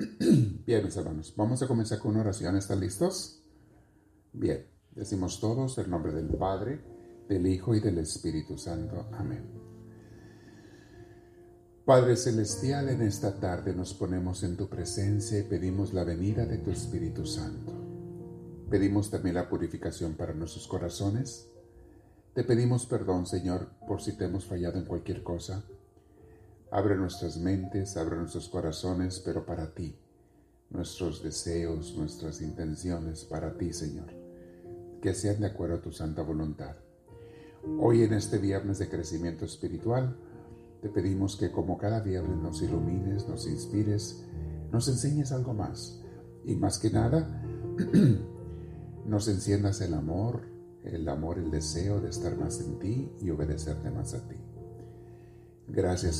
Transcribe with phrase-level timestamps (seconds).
[0.66, 2.56] Bien, mis hermanos, vamos a comenzar con una oración.
[2.56, 3.42] ¿Están listos?
[4.32, 6.80] Bien, decimos todos el nombre del Padre,
[7.28, 9.08] del Hijo y del Espíritu Santo.
[9.12, 9.44] Amén.
[11.84, 16.58] Padre Celestial, en esta tarde nos ponemos en tu presencia y pedimos la venida de
[16.58, 17.72] tu Espíritu Santo.
[18.70, 21.50] Pedimos también la purificación para nuestros corazones.
[22.32, 25.64] Te pedimos perdón, Señor, por si te hemos fallado en cualquier cosa
[26.72, 29.98] Abre nuestras mentes, abre nuestros corazones, pero para ti.
[30.70, 34.06] Nuestros deseos, nuestras intenciones para ti, Señor.
[35.02, 36.76] Que sean de acuerdo a tu santa voluntad.
[37.80, 40.16] Hoy en este viernes de crecimiento espiritual,
[40.80, 44.24] te pedimos que como cada viernes nos ilumines, nos inspires,
[44.70, 46.00] nos enseñes algo más.
[46.44, 47.42] Y más que nada,
[49.06, 50.42] nos enciendas el amor,
[50.84, 54.36] el amor, el deseo de estar más en ti y obedecerte más a ti.
[55.72, 56.16] Gracias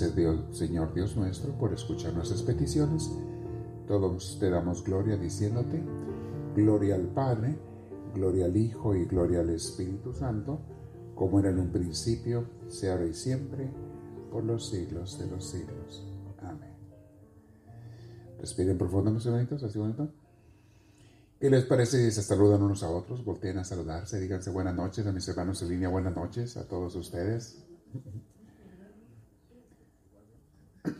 [0.52, 3.10] Señor Dios nuestro por escuchar nuestras peticiones.
[3.88, 5.82] Todos te damos gloria diciéndote,
[6.54, 7.58] gloria al Padre,
[8.14, 10.60] gloria al Hijo y gloria al Espíritu Santo,
[11.16, 13.68] como era en un principio, sea ahora y siempre,
[14.30, 16.06] por los siglos de los siglos.
[16.42, 16.70] Amén.
[18.38, 20.12] Respiren profundo, mis hermanitos, así bonito.
[21.40, 23.24] ¿Qué les parece si se saludan unos a otros?
[23.24, 26.94] Volteen a saludarse, díganse buenas noches a mis hermanos en línea, buenas noches a todos
[26.94, 27.64] ustedes.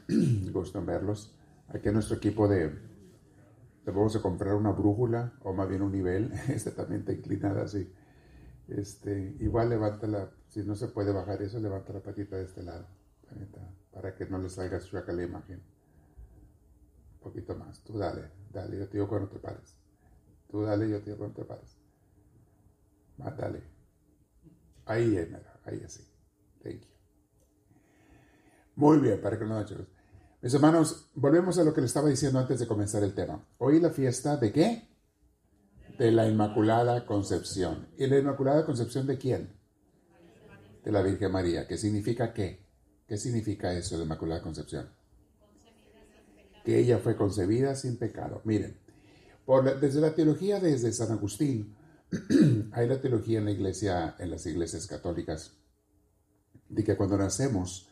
[0.53, 1.37] Gusto en verlos.
[1.69, 2.71] Aquí en nuestro equipo de,
[3.87, 6.33] vamos a comprar una brújula o más bien un nivel.
[6.49, 7.93] Este también está inclinada así.
[8.69, 12.63] Este, igual levanta la, si no se puede bajar eso, levanta la patita de este
[12.63, 12.87] lado.
[13.93, 15.63] Para que no le salga chueca la imagen.
[17.15, 17.83] Un poquito más.
[17.85, 19.77] Tú dale, dale, yo te digo cuando te pares.
[20.49, 21.77] Tú dale, yo te digo cuando te pares.
[23.19, 23.63] Más dale.
[24.87, 25.17] Ahí,
[25.65, 26.11] ahí así.
[26.63, 27.00] Thank you.
[28.77, 29.87] Muy bien, para que no chicos.
[30.43, 33.45] Mis hermanos, volvemos a lo que le estaba diciendo antes de comenzar el tema.
[33.59, 34.89] Hoy la fiesta de qué?
[35.99, 37.89] De la Inmaculada Concepción.
[37.99, 39.53] ¿Y la Inmaculada Concepción de quién?
[40.83, 41.69] De la Virgen María.
[41.69, 42.65] ¿Qué significa qué?
[43.07, 44.89] ¿Qué significa eso de Inmaculada Concepción?
[46.65, 48.41] Que ella fue concebida sin pecado.
[48.45, 48.79] Miren,
[49.45, 51.77] por desde la teología desde San Agustín,
[52.73, 55.53] hay la teología en la iglesia, en las iglesias católicas,
[56.69, 57.90] de que cuando nacemos,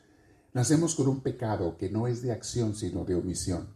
[0.54, 3.68] Nacemos con un pecado que no es de acción, sino de omisión.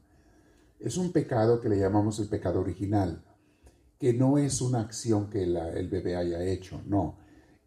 [0.80, 3.22] Es un pecado que le llamamos el pecado original,
[3.98, 7.18] que no es una acción que el bebé haya hecho, no.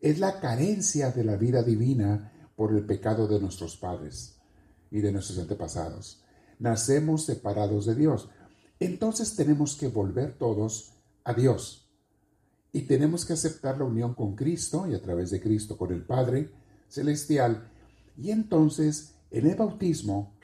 [0.01, 4.35] Es la carencia de la vida divina por el pecado de nuestros padres
[4.91, 6.21] y de nuestros antepasados.
[6.59, 8.29] Nacemos separados de Dios.
[8.79, 10.93] Entonces tenemos que volver todos
[11.23, 11.89] a Dios.
[12.73, 16.03] Y tenemos que aceptar la unión con Cristo y a través de Cristo con el
[16.03, 16.51] Padre
[16.89, 17.71] Celestial
[18.17, 20.37] y entonces en el bautismo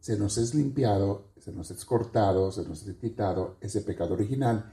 [0.00, 4.72] se nos es limpiado, se nos es cortado, se nos es quitado ese pecado original,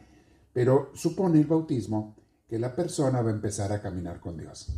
[0.54, 2.16] pero supone el bautismo
[2.48, 4.72] que la persona va a empezar a caminar con Dios.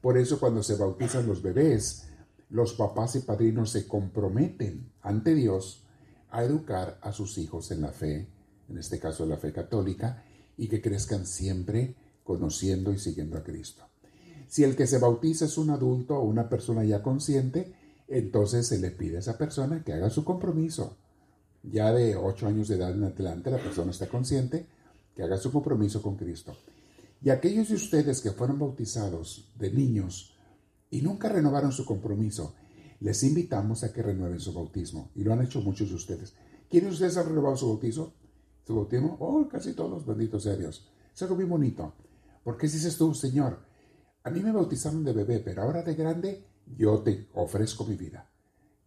[0.00, 2.08] Por eso cuando se bautizan los bebés,
[2.50, 5.84] los papás y padrinos se comprometen ante Dios
[6.30, 8.28] a educar a sus hijos en la fe,
[8.68, 10.24] en este caso la fe católica,
[10.56, 13.84] y que crezcan siempre conociendo y siguiendo a Cristo.
[14.48, 17.74] Si el que se bautiza es un adulto o una persona ya consciente,
[18.08, 20.96] entonces se le pide a esa persona que haga su compromiso.
[21.62, 24.66] Ya de ocho años de edad en adelante la persona está consciente
[25.14, 26.56] que haga su compromiso con Cristo.
[27.22, 30.34] Y aquellos de ustedes que fueron bautizados de niños
[30.90, 32.54] y nunca renovaron su compromiso,
[33.00, 35.10] les invitamos a que renueven su bautismo.
[35.14, 36.34] Y lo han hecho muchos de ustedes.
[36.70, 38.14] ¿Quiénes de ustedes han renovado su bautizo?
[38.66, 39.16] ¿Su bautismo?
[39.20, 40.88] Oh, casi todos, bendito sea Dios.
[41.14, 41.92] Es algo muy bonito.
[42.44, 43.67] Porque dices tú, Señor,
[44.24, 46.44] a mí me bautizaron de bebé, pero ahora de grande
[46.76, 48.28] yo te ofrezco mi vida.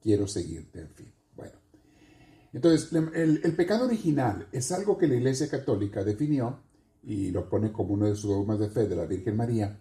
[0.01, 1.11] Quiero seguirte, en fin.
[1.35, 1.53] Bueno.
[2.53, 6.59] Entonces, el, pecado original es algo que la Iglesia Católica definió
[7.03, 9.79] y lo pone como uno de sus dogmas de fe de la Virgen María,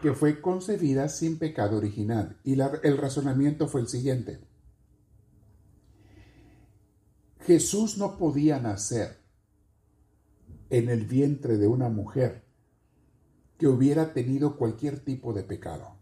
[0.00, 2.36] que fue concebida sin pecado original.
[2.44, 4.40] Y el razonamiento fue el siguiente.
[7.40, 9.18] Jesús no podía nacer
[10.70, 12.43] en el vientre de una mujer
[13.58, 15.96] que hubiera tenido cualquier tipo de pecado,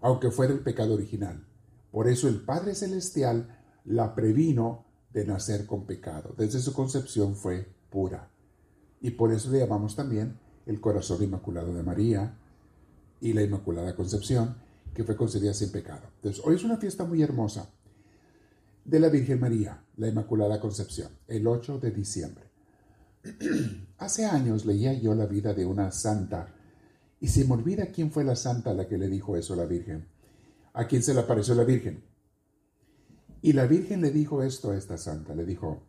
[0.00, 1.44] aunque fuera el pecado original.
[1.90, 6.34] Por eso el Padre Celestial la previno de nacer con pecado.
[6.36, 8.30] Desde su concepción fue pura.
[9.00, 12.36] Y por eso le llamamos también el corazón inmaculado de María
[13.20, 14.56] y la Inmaculada Concepción,
[14.94, 16.02] que fue concebida sin pecado.
[16.16, 17.70] Entonces, hoy es una fiesta muy hermosa
[18.84, 22.47] de la Virgen María, la Inmaculada Concepción, el 8 de diciembre.
[23.98, 26.54] Hace años leía yo la vida de una santa
[27.20, 29.66] y se me olvida quién fue la santa a la que le dijo eso la
[29.66, 30.06] Virgen,
[30.72, 32.04] a quién se le apareció la Virgen.
[33.42, 35.82] Y la Virgen le dijo esto a esta santa, le dijo,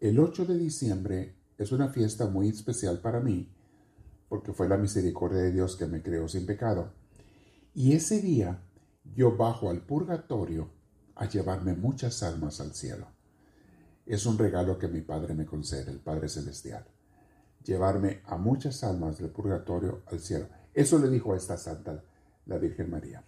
[0.00, 3.48] el 8 de diciembre es una fiesta muy especial para mí,
[4.28, 6.92] porque fue la misericordia de Dios que me creó sin pecado.
[7.74, 8.62] Y ese día
[9.14, 10.70] yo bajo al purgatorio
[11.14, 13.13] a llevarme muchas almas al cielo.
[14.06, 16.86] Es un regalo que mi Padre me concede, el Padre Celestial.
[17.64, 20.48] Llevarme a muchas almas del purgatorio al cielo.
[20.74, 22.04] Eso le dijo a esta santa,
[22.46, 23.24] la Virgen María.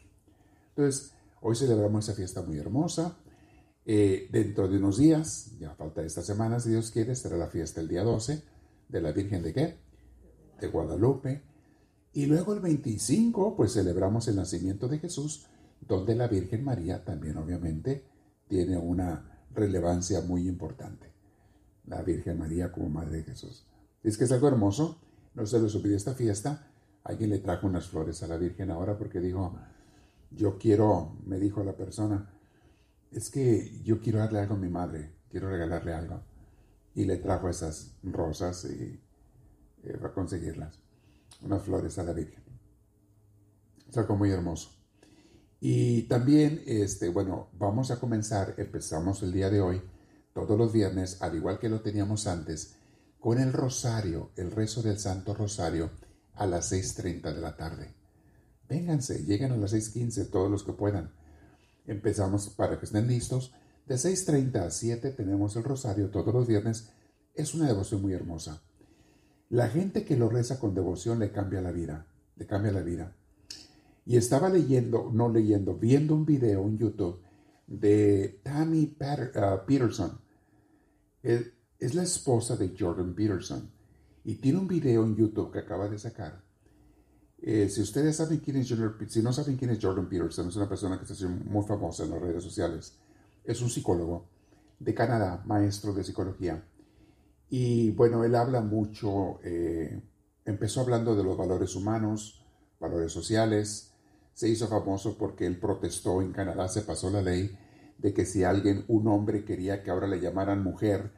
[0.69, 3.17] Entonces, hoy celebramos esa fiesta muy hermosa.
[3.87, 7.81] Eh, dentro de unos días, ya falta esta semana, si Dios quiere, será la fiesta
[7.81, 8.43] el día 12
[8.88, 9.78] de la Virgen de qué?
[10.61, 11.43] De Guadalupe.
[12.12, 15.46] Y luego el 25, pues celebramos el nacimiento de Jesús,
[15.81, 18.05] donde la Virgen María también obviamente
[18.49, 21.13] tiene una relevancia muy importante.
[21.87, 23.67] La Virgen María como Madre de Jesús.
[24.03, 25.01] Es que es algo hermoso.
[25.35, 26.71] No se les olvide esta fiesta.
[27.05, 29.57] Alguien le trajo unas flores a la Virgen ahora porque dijo,
[30.31, 32.29] yo quiero, me dijo la persona,
[33.11, 36.21] es que yo quiero darle algo a mi madre, quiero regalarle algo.
[36.95, 39.01] Y le trajo esas rosas y
[39.85, 40.81] eh, va a conseguirlas,
[41.43, 42.43] unas flores a la Virgen.
[43.89, 44.75] Es algo muy hermoso.
[45.69, 49.83] Y también, este, bueno, vamos a comenzar, empezamos el día de hoy,
[50.33, 52.77] todos los viernes, al igual que lo teníamos antes,
[53.19, 55.91] con el rosario, el rezo del Santo Rosario,
[56.35, 57.93] a las 6.30 de la tarde.
[58.69, 61.11] Vénganse, lleguen a las 6.15 todos los que puedan.
[61.85, 63.53] Empezamos para que estén listos.
[63.87, 66.91] De 6.30 a 7 tenemos el rosario todos los viernes.
[67.35, 68.62] Es una devoción muy hermosa.
[69.51, 73.17] La gente que lo reza con devoción le cambia la vida, le cambia la vida.
[74.06, 77.20] Y estaba leyendo, no leyendo, viendo un video en YouTube
[77.67, 80.19] de Tammy uh, Peterson.
[81.23, 83.69] Es la esposa de Jordan Peterson.
[84.25, 86.47] Y tiene un video en YouTube que acaba de sacar
[87.38, 90.56] eh, si ustedes saben quién es Jordan, si no saben quién es Jordan Peterson, es
[90.56, 92.99] una persona que está siendo muy famosa en las redes sociales.
[93.44, 94.26] Es un psicólogo
[94.79, 96.64] de Canadá, maestro de psicología.
[97.49, 100.02] Y bueno, él habla mucho, eh,
[100.44, 102.44] empezó hablando de los valores humanos,
[102.81, 103.93] valores sociales.
[104.37, 107.56] Se hizo famoso porque él protestó en Canadá, se pasó la ley
[107.97, 111.11] de que si alguien, un hombre quería que ahora le llamaran mujer,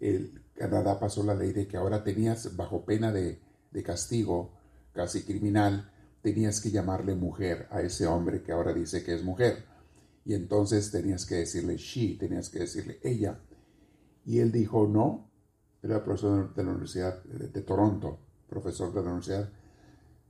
[0.00, 3.38] el Canadá pasó la ley de que ahora tenías bajo pena de,
[3.70, 4.54] de castigo
[4.94, 9.66] casi criminal, tenías que llamarle mujer a ese hombre que ahora dice que es mujer.
[10.24, 13.38] Y entonces tenías que decirle she, tenías que decirle ella.
[14.24, 15.28] Y él dijo, no,
[15.82, 19.50] era profesor de la Universidad de, Toronto, profesor de la universidad,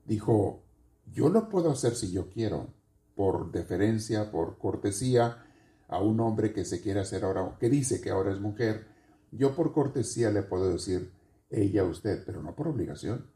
[0.04, 0.63] dijo,
[1.12, 2.68] yo lo puedo hacer si yo quiero,
[3.14, 5.44] por deferencia, por cortesía
[5.88, 8.86] a un hombre que se quiere hacer ahora, que dice que ahora es mujer,
[9.30, 11.12] yo por cortesía le puedo decir
[11.50, 13.26] ella a usted, pero no por obligación.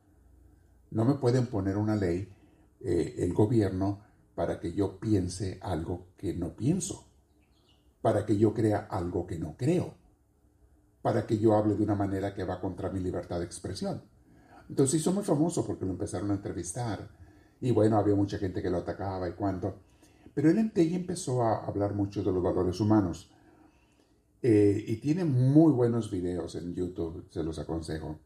[0.91, 2.33] No me pueden poner una ley,
[2.81, 4.03] eh, el gobierno,
[4.35, 7.09] para que yo piense algo que no pienso,
[8.01, 9.95] para que yo crea algo que no creo,
[11.03, 14.03] para que yo hable de una manera que va contra mi libertad de expresión.
[14.69, 17.09] Entonces hizo muy famoso porque lo empezaron a entrevistar
[17.61, 19.77] y bueno, había mucha gente que lo atacaba y cuánto.
[20.35, 23.31] Pero él empezó a hablar mucho de los valores humanos.
[24.41, 28.21] Eh, y tiene muy buenos videos en YouTube, se los aconsejo.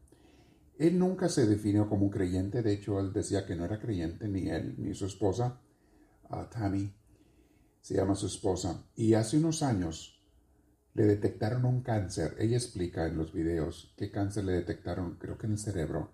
[0.77, 4.27] Él nunca se definió como un creyente, de hecho él decía que no era creyente,
[4.27, 5.59] ni él ni su esposa,
[6.29, 6.93] uh, Tammy,
[7.81, 10.21] se llama su esposa, y hace unos años
[10.93, 12.35] le detectaron un cáncer.
[12.39, 16.11] Ella explica en los videos qué cáncer le detectaron, creo que en el cerebro,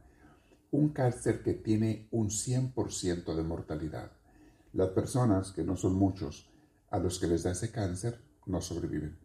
[0.71, 4.11] un cáncer que tiene un 100% de mortalidad.
[4.73, 6.49] Las personas, que no son muchos,
[6.91, 9.17] a los que les da ese cáncer, no sobreviven.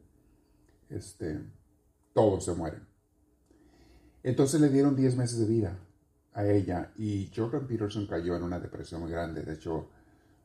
[0.89, 1.41] Este,
[2.13, 2.87] todos se mueren.
[4.23, 5.79] Entonces le dieron 10 meses de vida
[6.33, 9.43] a ella y Jordan Peterson cayó en una depresión muy grande.
[9.43, 9.89] De hecho,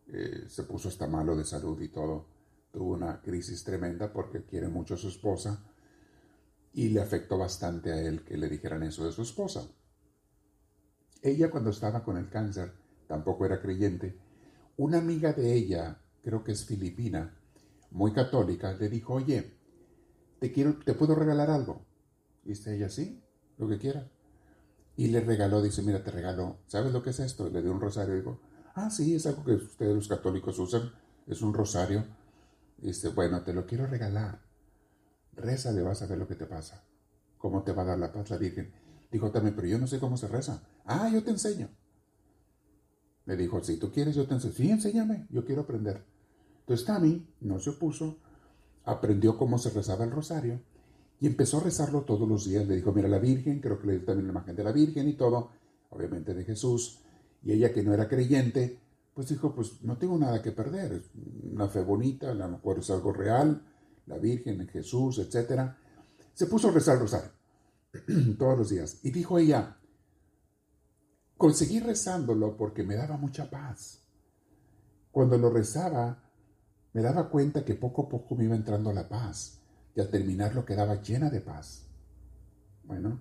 [0.07, 2.25] eh, se puso hasta malo de salud y todo.
[2.71, 5.63] Tuvo una crisis tremenda porque quiere mucho a su esposa
[6.73, 9.67] y le afectó bastante a él que le dijeran eso de su esposa.
[11.21, 12.71] Ella cuando estaba con el cáncer
[13.07, 14.17] tampoco era creyente.
[14.77, 17.35] Una amiga de ella, creo que es filipina,
[17.91, 19.53] muy católica, le dijo, oye,
[20.39, 21.85] te quiero, te puedo regalar algo.
[22.43, 23.21] Dice ella, sí,
[23.57, 24.09] lo que quiera.
[24.95, 27.49] Y le regaló, dice, mira, te regalo, ¿sabes lo que es esto?
[27.49, 28.39] Le dio un rosario y dijo,
[28.75, 30.91] ah, sí, es algo que ustedes los católicos usan,
[31.27, 32.05] es un rosario.
[32.77, 34.39] dice, bueno, te lo quiero regalar.
[35.35, 36.83] le vas a ver lo que te pasa.
[37.37, 38.78] ¿Cómo te va a dar la paz la Virgen?
[39.11, 40.63] Dijo también, pero yo no sé cómo se reza.
[40.85, 41.69] Ah, yo te enseño.
[43.25, 44.53] Le dijo, si tú quieres, yo te enseño.
[44.53, 46.03] Sí, enséñame, yo quiero aprender.
[46.61, 48.17] Entonces Tammy no se opuso,
[48.85, 50.61] aprendió cómo se rezaba el rosario
[51.19, 52.67] y empezó a rezarlo todos los días.
[52.67, 55.07] Le dijo, mira la Virgen, creo que le dio también la imagen de la Virgen
[55.07, 55.49] y todo,
[55.89, 56.99] obviamente de Jesús.
[57.43, 58.79] Y ella que no era creyente,
[59.15, 61.09] pues dijo, pues no tengo nada que perder, es
[61.51, 63.63] una fe bonita, a lo mejor es algo real,
[64.05, 65.71] la Virgen, Jesús, etc.
[66.33, 67.38] Se puso a rezar el rosario
[68.37, 68.99] todos los días.
[69.03, 69.77] Y dijo ella,
[71.37, 74.03] conseguí rezándolo porque me daba mucha paz.
[75.11, 76.23] Cuando lo rezaba,
[76.93, 79.59] me daba cuenta que poco a poco me iba entrando la paz
[79.95, 81.85] y al terminarlo quedaba llena de paz.
[82.83, 83.19] Bueno,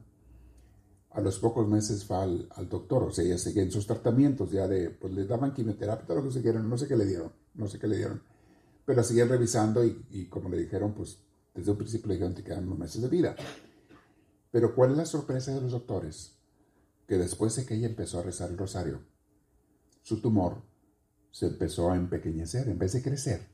[1.10, 4.68] a los pocos meses fue al, doctor, o sea, ella seguía en sus tratamientos, ya
[4.68, 7.66] de, pues le daban quimioterapia, lo que se quieran, no sé qué le dieron, no
[7.66, 8.22] sé qué le dieron,
[8.84, 11.18] pero la seguían revisando y, como le dijeron, pues
[11.54, 13.34] desde un principio le dijeron que quedan unos meses de vida.
[14.50, 16.36] Pero ¿cuál es la sorpresa de los doctores?
[17.06, 19.00] Que después de que ella empezó a rezar el rosario,
[20.02, 20.62] su tumor
[21.30, 23.46] se empezó a empequeñecer, en vez de crecer,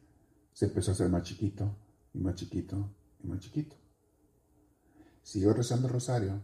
[0.52, 1.76] se empezó a hacer más chiquito
[2.12, 2.90] y más chiquito
[3.22, 3.76] y más chiquito.
[5.22, 6.42] Siguió rezando el rosario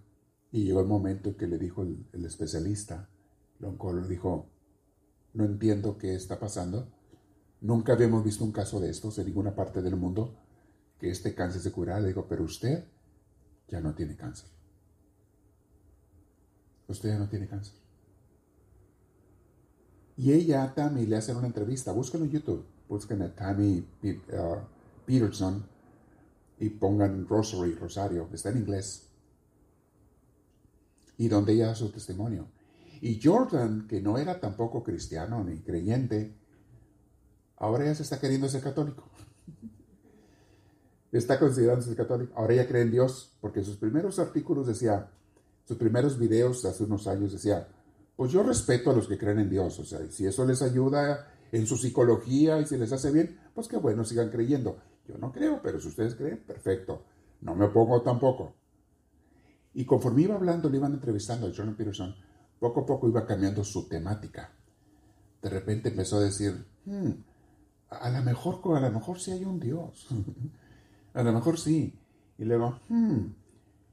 [0.50, 3.08] y llegó el momento en que le dijo el, especialista,
[3.58, 4.48] el oncólogo, dijo,
[5.34, 6.88] no entiendo qué está pasando.
[7.60, 10.34] Nunca habíamos visto un caso de estos en ninguna parte del mundo
[10.98, 12.00] que este cáncer se curara.
[12.00, 12.84] Le digo, pero usted
[13.70, 14.48] ya no tiene cáncer.
[16.88, 17.74] Usted ya no tiene cáncer.
[20.16, 21.92] Y ella, Tammy, le hacen una entrevista.
[21.92, 22.64] Búsquenlo en YouTube.
[22.88, 24.56] Busquen a Tammy uh,
[25.06, 25.64] Peterson
[26.58, 28.28] y pongan Rosary, Rosario.
[28.32, 29.08] Está en inglés.
[31.16, 32.48] Y donde ella da su testimonio.
[33.00, 36.34] Y Jordan, que no era tampoco cristiano ni creyente,
[37.56, 39.04] ahora ya se está queriendo ser católico.
[41.12, 42.32] Está considerándose católico.
[42.36, 45.10] Ahora ella cree en Dios, porque sus primeros artículos decía,
[45.64, 47.68] sus primeros videos hace unos años decía,
[48.16, 51.32] pues yo respeto a los que creen en Dios, o sea, si eso les ayuda
[51.52, 54.78] en su psicología y si les hace bien, pues qué bueno, sigan creyendo.
[55.06, 57.04] Yo no creo, pero si ustedes creen, perfecto.
[57.40, 58.54] No me opongo tampoco.
[59.74, 62.14] Y conforme iba hablando, le iban entrevistando a Jordan Peterson,
[62.58, 64.52] poco a poco iba cambiando su temática.
[65.42, 67.10] De repente empezó a decir, hmm,
[67.88, 70.08] a lo mejor, a lo mejor sí hay un Dios.
[71.14, 71.98] a lo mejor sí.
[72.38, 73.18] Y luego, hmm,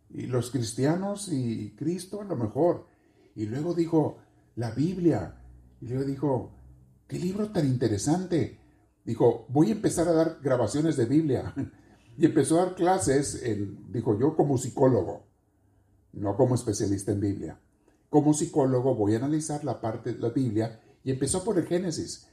[0.10, 2.88] y los cristianos y Cristo a lo mejor.
[3.36, 4.18] Y luego dijo,
[4.56, 5.36] la Biblia.
[5.82, 6.52] Y luego dijo,
[7.08, 8.60] qué libro tan interesante.
[9.06, 11.54] Dijo, voy a empezar a dar grabaciones de Biblia.
[12.18, 15.28] y empezó a dar clases, en, dijo yo, como psicólogo,
[16.14, 17.60] no como especialista en Biblia.
[18.10, 22.28] Como psicólogo voy a analizar la parte de la Biblia y empezó por el Génesis.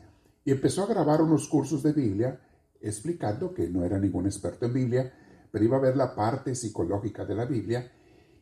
[0.45, 2.41] Y empezó a grabar unos cursos de Biblia
[2.85, 5.13] explicando que no era ningún experto en Biblia,
[5.51, 7.91] pero iba a ver la parte psicológica de la Biblia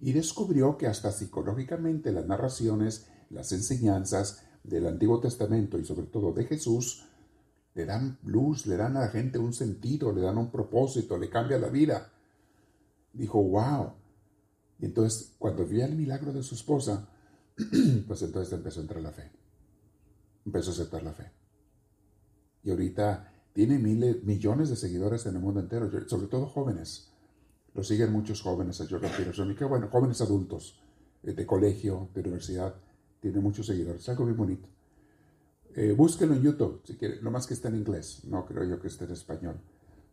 [0.00, 6.32] y descubrió que hasta psicológicamente las narraciones, las enseñanzas del Antiguo Testamento y sobre todo
[6.32, 7.06] de Jesús,
[7.74, 11.30] le dan luz, le dan a la gente un sentido, le dan un propósito, le
[11.30, 12.10] cambia la vida.
[13.12, 13.92] Dijo, wow.
[14.78, 17.08] Y entonces, cuando vio el milagro de su esposa,
[18.06, 19.30] pues entonces empezó a entrar la fe.
[20.44, 21.30] Empezó a aceptar la fe.
[22.64, 27.10] Y ahorita tiene miles, millones de seguidores en el mundo entero, sobre todo jóvenes.
[27.74, 29.50] Lo siguen muchos jóvenes a Jordan Peterson.
[29.50, 30.80] Y qué bueno, jóvenes adultos,
[31.22, 32.74] eh, de colegio, de universidad.
[33.20, 34.08] Tiene muchos seguidores.
[34.08, 34.68] algo muy bonito.
[35.74, 37.22] Eh, búsquenlo en YouTube, si quieren.
[37.22, 38.24] Lo más que está en inglés.
[38.24, 39.60] No creo yo que esté en español.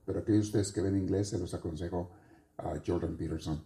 [0.06, 2.12] Pero aquellos ustedes que ven inglés, se los aconsejo
[2.58, 3.62] a Jordan Peterson.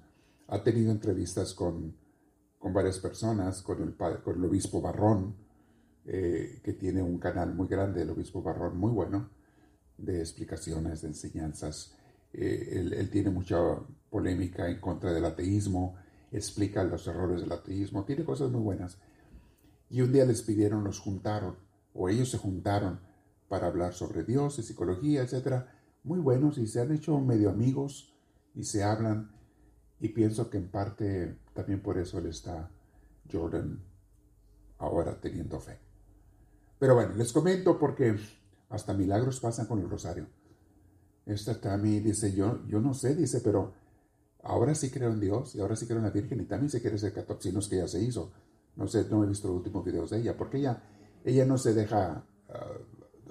[0.47, 1.95] Ha tenido entrevistas con,
[2.59, 5.35] con varias personas, con el, con el obispo Barrón,
[6.05, 9.29] eh, que tiene un canal muy grande, el obispo Barrón, muy bueno,
[9.97, 11.95] de explicaciones, de enseñanzas
[12.33, 13.57] eh, él, tiene mucha
[14.09, 15.95] polémica en contra del ateísmo,
[16.31, 18.97] explica los errores del ateísmo, tiene cosas muy buenas.
[19.89, 21.55] Y un día les pidieron, los juntaron,
[21.93, 22.99] o ellos se juntaron
[23.47, 25.65] para hablar sobre Dios y psicología, etc.
[26.03, 28.15] Muy buenos y se han hecho medio amigos
[28.55, 29.31] y se hablan.
[29.99, 32.71] Y pienso que en parte también por eso él está,
[33.31, 33.79] Jordan,
[34.79, 35.77] ahora teniendo fe.
[36.79, 38.17] Pero bueno, les comento porque
[38.73, 40.25] hasta milagros pasan con el rosario.
[41.27, 43.73] Esta también dice, yo, yo no sé, dice, pero
[44.41, 46.81] ahora sí creo en Dios y ahora sí creo en la Virgen y también se
[46.81, 48.31] quiere ser católica, si no es que ya se hizo.
[48.75, 50.81] No sé, no he visto los últimos videos de ella, porque ella,
[51.23, 52.77] ella no se deja ah,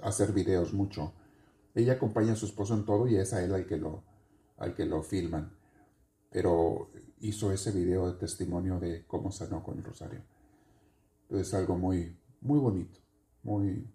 [0.03, 1.13] hacer videos mucho.
[1.75, 4.05] Ella acompaña a su esposo en todo y es a él al que lo,
[4.59, 5.53] al que lo filman.
[6.31, 10.23] Pero hizo ese video de testimonio de cómo sanó con el rosario.
[11.23, 13.01] Entonces es algo muy, muy bonito,
[13.43, 13.92] muy...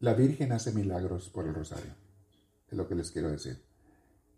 [0.00, 2.06] La Virgen hace milagros por el rosario
[2.68, 3.62] es lo que les quiero decir.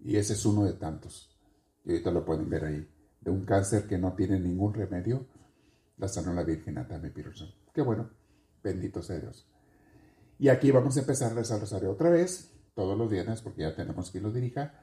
[0.00, 1.36] Y ese es uno de tantos.
[1.84, 2.88] Y ahorita lo pueden ver ahí.
[3.20, 5.26] De un cáncer que no tiene ningún remedio,
[5.96, 7.50] la sanó la Virgen Atame Peterson.
[7.74, 8.10] Qué bueno.
[8.62, 9.46] Bendito sea Dios.
[10.38, 13.74] Y aquí vamos a empezar a rezar rosario otra vez, todos los viernes, porque ya
[13.74, 14.80] tenemos quien lo dirija,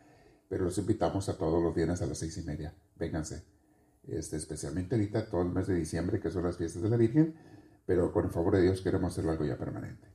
[0.49, 2.73] pero los invitamos a todos los viernes a las seis y media.
[2.95, 3.43] Vénganse.
[4.03, 7.35] Este, especialmente ahorita, todo el mes de diciembre, que son las fiestas de la Virgen,
[7.85, 10.14] pero con el favor de Dios queremos hacerlo algo ya permanente.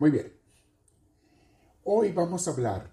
[0.00, 0.32] Muy bien.
[1.84, 2.90] Hoy vamos a hablar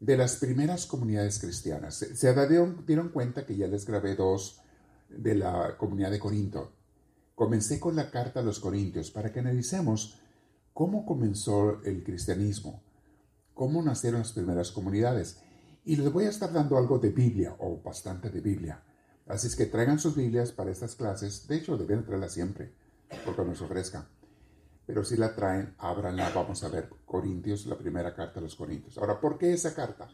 [0.00, 1.94] de las primeras comunidades cristianas.
[1.94, 4.60] Se, dieron, dieron cuenta que ya les grabé dos
[5.08, 6.72] de la comunidad de Corinto.
[7.36, 10.18] Comencé con la carta a los Corintios para que analicemos
[10.72, 12.82] cómo comenzó el cristianismo,
[13.54, 15.38] cómo nacieron las primeras comunidades.
[15.84, 18.82] Y les voy a estar dando algo de Biblia, o bastante de Biblia.
[19.28, 21.46] Así es que traigan sus Biblias para estas clases.
[21.46, 22.72] De hecho, deben traerla siempre,
[23.24, 24.08] porque nos ofrezca.
[24.86, 26.30] Pero si la traen, ábranla.
[26.34, 28.98] Vamos a ver Corintios, la primera carta a los Corintios.
[28.98, 30.08] Ahora, ¿por qué esa carta?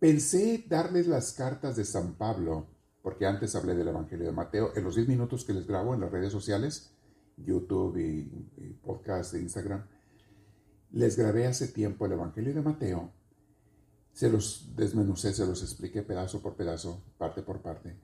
[0.00, 2.66] Pensé darles las cartas de San Pablo,
[3.02, 4.72] porque antes hablé del Evangelio de Mateo.
[4.74, 6.90] En los 10 minutos que les grabo en las redes sociales,
[7.36, 9.86] YouTube y, podcast de Instagram,
[10.92, 13.12] les grabé hace tiempo el Evangelio de Mateo.
[14.12, 17.94] Se los desmenucé, se los expliqué pedazo por pedazo, parte por parte.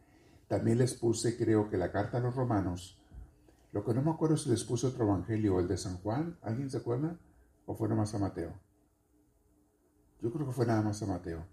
[0.49, 3.01] También les puse, creo que la carta a los romanos.
[3.77, 6.39] Lo que no me acuerdo si les puse otro evangelio, el de San Juan.
[6.41, 7.21] ¿Alguien se acuerda?
[7.67, 8.55] ¿O fue nada más a Mateo?
[10.23, 11.45] Yo creo que fue nada más a Mateo.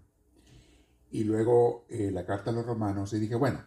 [1.10, 3.12] Y luego eh, la carta a los romanos.
[3.12, 3.60] Y dije, bueno,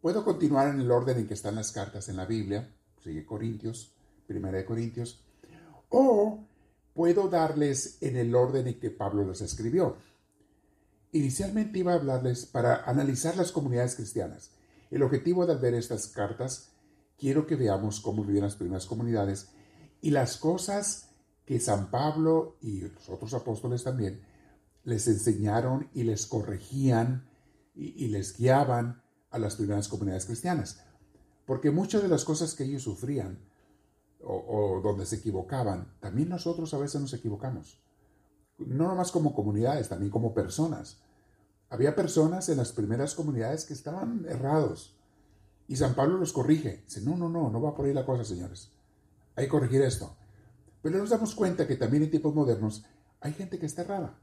[0.00, 2.72] puedo continuar en el orden en que están las cartas en la Biblia
[3.02, 3.92] sigue Corintios,
[4.28, 5.24] Primera de Corintios,
[5.88, 6.46] o
[6.94, 9.96] puedo darles en el orden en que Pablo los escribió.
[11.10, 14.52] Inicialmente iba a hablarles para analizar las comunidades cristianas.
[14.92, 16.70] El objetivo de ver estas cartas,
[17.18, 19.50] quiero que veamos cómo vivían las primeras comunidades
[20.00, 21.10] y las cosas
[21.44, 24.20] que San Pablo y los otros apóstoles también
[24.84, 27.28] les enseñaron y les corregían
[27.74, 30.82] y, les guiaban a las primeras comunidades cristianas.
[31.44, 33.38] Porque muchas de las cosas que ellos sufrían
[34.22, 37.80] o, donde se equivocaban, también nosotros a veces nos equivocamos.
[38.58, 41.02] No nomás como comunidades, también como personas.
[41.68, 44.95] Había personas en las primeras comunidades que estaban errados.
[45.68, 46.82] Y San Pablo los corrige.
[46.84, 48.70] Dice, no, no, no, no va por ahí la cosa, señores.
[49.34, 50.16] Hay que corregir esto.
[50.82, 52.84] Pero nos damos cuenta que también en tiempos modernos
[53.20, 54.18] hay gente que está errada.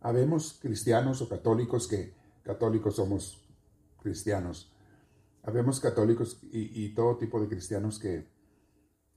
[0.00, 3.40] Habemos cristianos o católicos que católicos somos
[4.02, 4.72] cristianos
[5.44, 8.28] Habemos católicos y, todo tipo de cristianos que,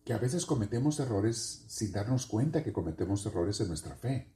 [0.04, 4.28] que a veces cometemos errores sin darnos cuenta que cometemos errores en nuestra fe.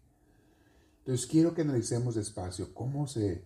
[1.00, 3.43] Entonces quiero que analicemos despacio cómo se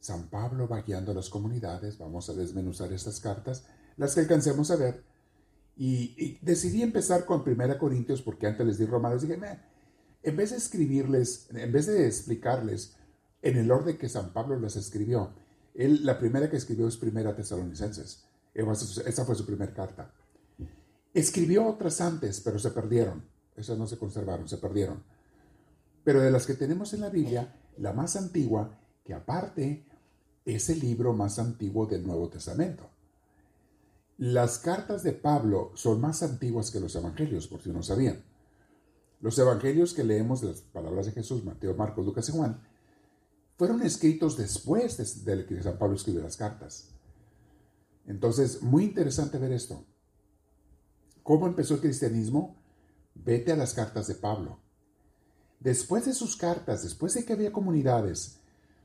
[0.00, 1.98] San Pablo va guiando a las comunidades.
[1.98, 3.64] Vamos a desmenuzar estas cartas,
[3.96, 5.04] las que alcancemos a ver.
[5.76, 9.22] Y, decidí empezar con 1 Corintios porque antes les di Romanos.
[9.22, 9.38] Dije,
[10.22, 12.96] en vez de escribirles, en vez de explicarles
[13.42, 15.32] en el orden que San Pablo les escribió,
[15.74, 18.24] él, la primera que escribió es Primera Tesalonicenses.
[18.52, 20.12] Esa fue su primera carta.
[21.14, 23.24] Escribió otras antes, pero se perdieron.
[23.56, 25.02] Esas no se conservaron, se perdieron.
[26.04, 29.86] Pero de las que tenemos en la Biblia, la más antigua, que aparte
[30.44, 32.88] es el libro más antiguo del Nuevo Testamento.
[34.18, 38.22] Las cartas de Pablo son más antiguas que los evangelios, por si no sabían.
[39.20, 42.60] Los evangelios que leemos de las palabras de Jesús, Mateo, Marcos, Lucas y Juan,
[43.56, 46.88] fueron escritos después de, que San Pablo escribió las cartas.
[48.06, 49.84] Entonces, muy interesante ver esto.
[51.22, 52.56] ¿Cómo empezó el cristianismo?
[53.14, 54.58] Vete a las cartas de Pablo.
[55.60, 58.39] Después de sus cartas, después de que había comunidades,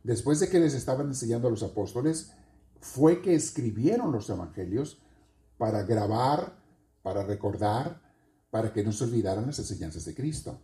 [0.06, 2.32] después de que les estaban enseñando a los apóstoles,
[2.80, 5.02] fue que escribieron los evangelios
[5.58, 6.60] para grabar,
[7.02, 8.02] para recordar,
[8.52, 10.62] para que no se olvidaran las enseñanzas de Cristo.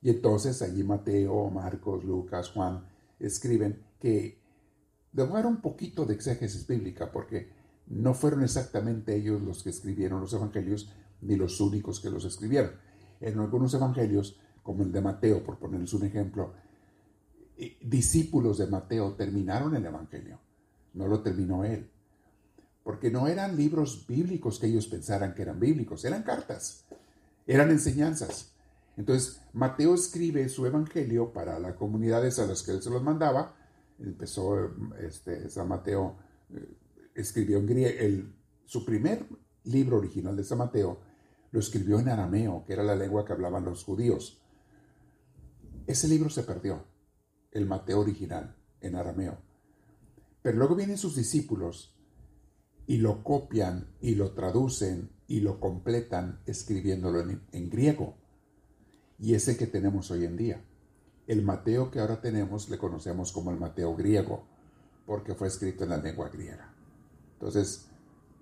[0.00, 2.86] Y entonces allí Mateo, Marcos, Lucas, Juan
[3.18, 4.40] escriben que
[5.12, 7.52] de dar un poquito de exégesis bíblica, porque
[7.88, 12.72] no fueron exactamente ellos los que escribieron los evangelios, ni los únicos que los escribieron.
[13.20, 16.54] En algunos evangelios, como el de Mateo, por ponerles un ejemplo,
[17.80, 20.38] discípulos de Mateo terminaron el evangelio,
[20.94, 21.90] no lo terminó él,
[22.84, 26.84] porque no eran libros bíblicos que ellos pensaran que eran bíblicos, eran cartas,
[27.46, 28.52] eran enseñanzas.
[28.96, 33.54] Entonces, Mateo escribe su evangelio para las comunidades a las que él se los mandaba.
[33.98, 34.56] Empezó,
[34.98, 36.16] este, San Mateo
[36.52, 36.68] eh,
[37.14, 38.28] escribió en griego,
[38.66, 39.24] su primer
[39.64, 41.00] libro original de San Mateo
[41.50, 44.40] lo escribió en arameo, que era la lengua que hablaban los judíos.
[45.86, 46.84] Ese libro se perdió,
[47.52, 49.38] el Mateo original, en arameo.
[50.42, 51.94] Pero luego vienen sus discípulos
[52.86, 58.16] y lo copian y lo traducen y lo completan escribiéndolo en griego
[59.18, 60.64] y es el que tenemos hoy en día.
[61.26, 64.46] El Mateo que ahora tenemos le conocemos como el Mateo griego,
[65.06, 66.72] porque fue escrito en la lengua griega.
[67.34, 67.86] Entonces,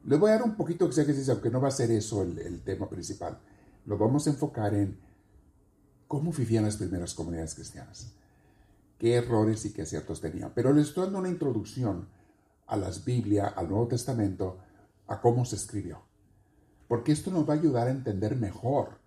[0.04, 2.60] les voy a dar un poquito de exégesis, aunque no va a ser eso el,
[2.62, 3.38] tema principal.
[3.86, 4.98] Lo vamos a enfocar en
[6.06, 8.12] cómo vivían las primeras comunidades cristianas,
[8.98, 10.52] qué errores y qué aciertos tenían.
[10.54, 12.08] Pero les estoy dando una introducción
[12.66, 14.58] a las Biblia, al Nuevo Testamento,
[15.06, 16.02] a cómo se escribió.
[16.88, 19.00] Porque esto nos va a ayudar a entender mejor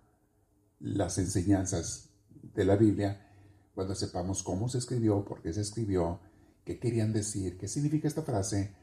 [0.80, 2.10] las enseñanzas
[2.54, 3.26] de la Biblia
[3.74, 6.20] cuando sepamos cómo se escribió, por qué se escribió,
[6.64, 8.74] qué querían decir, qué significa esta frase,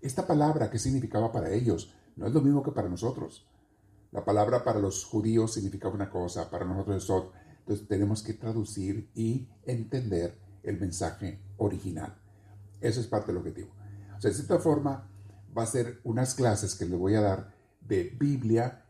[0.00, 1.94] esta palabra, qué significaba para ellos.
[2.16, 3.46] No es lo mismo que para nosotros.
[4.12, 7.38] La palabra para los judíos significaba una cosa, para nosotros es otra.
[7.58, 12.14] Entonces tenemos que traducir y entender el mensaje original.
[12.80, 13.70] Eso es parte del objetivo.
[14.16, 15.08] O sea, de cierta forma,
[15.56, 18.84] va a ser unas clases que les voy a dar de Biblia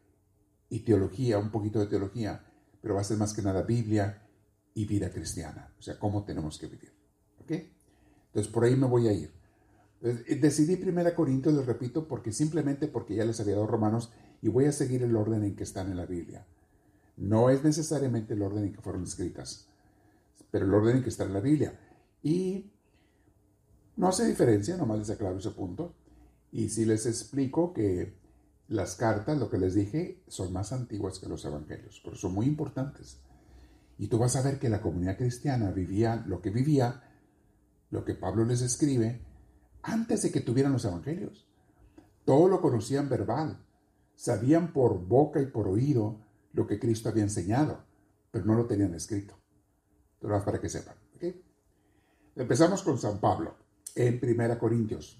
[0.69, 2.45] y teología, un poquito de teología,
[2.81, 4.23] pero va a ser más que nada Biblia
[4.75, 6.93] y vida cristiana, o sea, cómo tenemos que vivir.
[7.41, 7.53] ¿Ok?
[8.27, 9.33] Entonces, por ahí me voy a ir.
[10.03, 14.13] Eh, decidí Primera Corintios, les repito, porque simplemente porque ya les había dado Romanos
[14.43, 16.47] y voy a seguir el orden en que están en la Biblia.
[17.17, 19.69] No es necesariamente el orden en que fueron escritas,
[20.51, 21.79] pero el orden en que está en la Biblia.
[22.23, 22.71] Y
[23.97, 25.95] no hace diferencia, nomás les aclaro ese punto.
[26.53, 28.15] Y si les explico que
[28.69, 32.47] las cartas, lo que les dije, son más antiguas que los evangelios, pero son muy
[32.47, 33.21] importantes.
[33.99, 37.03] Y tú vas a ver que la comunidad cristiana vivía lo que vivía,
[37.91, 39.21] lo que Pablo les escribe,
[39.83, 41.47] antes de que tuvieran los evangelios.
[42.25, 43.65] Todo lo conocían verbal,
[44.17, 46.21] sabían por boca y por oído
[46.53, 47.85] lo que Cristo había enseñado,
[48.31, 49.39] pero no lo tenían escrito.
[50.21, 50.97] Entonces, para que sepan.
[52.37, 53.57] Empezamos con San Pablo
[53.95, 55.19] en Primera Corintios.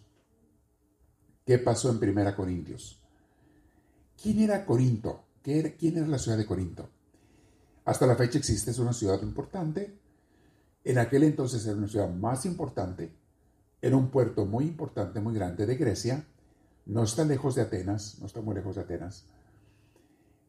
[1.47, 3.01] ¿Qué pasó en Primera Corintios?
[4.21, 5.25] ¿Quién era Corinto?
[5.43, 6.91] ¿Quién era la ciudad de Corinto?
[7.87, 9.97] Hasta la fecha existe, es una ciudad importante.
[10.85, 13.11] En aquel entonces era una ciudad más importante.
[13.81, 16.27] Era un puerto muy importante, muy grande de Grecia.
[16.87, 19.25] No está lejos de Atenas, no está muy lejos de Atenas.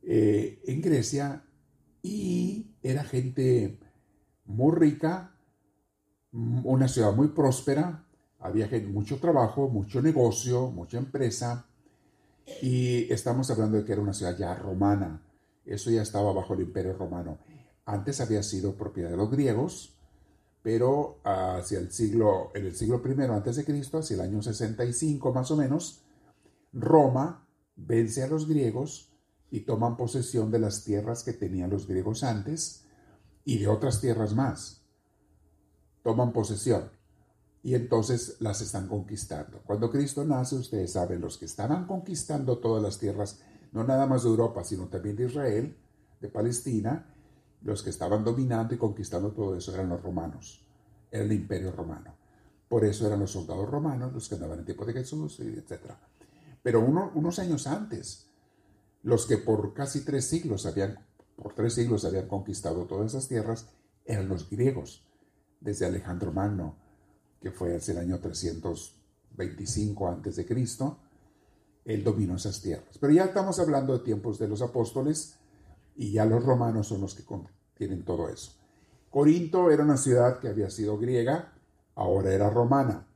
[0.03, 1.43] Eh, en Grecia
[2.01, 3.79] y era gente
[4.47, 5.31] muy rica,
[6.31, 8.03] una ciudad muy próspera,
[8.39, 11.65] había mucho trabajo, mucho negocio, mucha empresa,
[12.61, 15.21] y estamos hablando de que era una ciudad ya romana.
[15.65, 17.37] Eso ya estaba bajo el imperio romano.
[17.85, 19.93] Antes había sido propiedad de los griegos,
[20.63, 25.33] pero hacia el siglo, en el siglo I antes de Cristo, hacia el año 65
[25.33, 26.01] más o menos,
[26.73, 29.09] Roma vence a los griegos
[29.51, 32.86] y toman posesión de las tierras que tenían los griegos antes
[33.47, 34.81] y de otras tierras más.
[36.03, 36.91] Toman posesión
[37.63, 39.61] y entonces las están conquistando.
[39.65, 43.39] Cuando Cristo nace, ustedes saben, los que estaban conquistando todas las tierras,
[43.71, 45.77] no nada más de Europa, sino también de Israel,
[46.19, 47.05] de Palestina,
[47.61, 50.65] los que estaban dominando y conquistando todo eso eran los romanos,
[51.09, 52.15] era el imperio romano.
[52.67, 55.93] Por eso eran los soldados romanos los que andaban en tiempo de Jesús, etc.
[56.61, 58.27] Pero unos años antes,
[59.03, 61.06] los que por casi tres siglos habían,
[61.37, 63.69] por tres siglos habían conquistado todas esas tierras,
[64.05, 65.05] eran los griegos,
[65.61, 66.75] desde Alejandro Magno,
[67.39, 70.45] que fue hacia el año 325 a.C.,
[71.85, 72.97] él dominó esas tierras.
[72.99, 75.37] Pero ya estamos hablando de tiempos de los apóstoles
[75.95, 77.23] y ya los romanos son los que
[77.75, 78.51] tienen todo eso.
[79.09, 81.53] Corinto era una ciudad que había sido griega,
[81.95, 83.06] ahora era romana.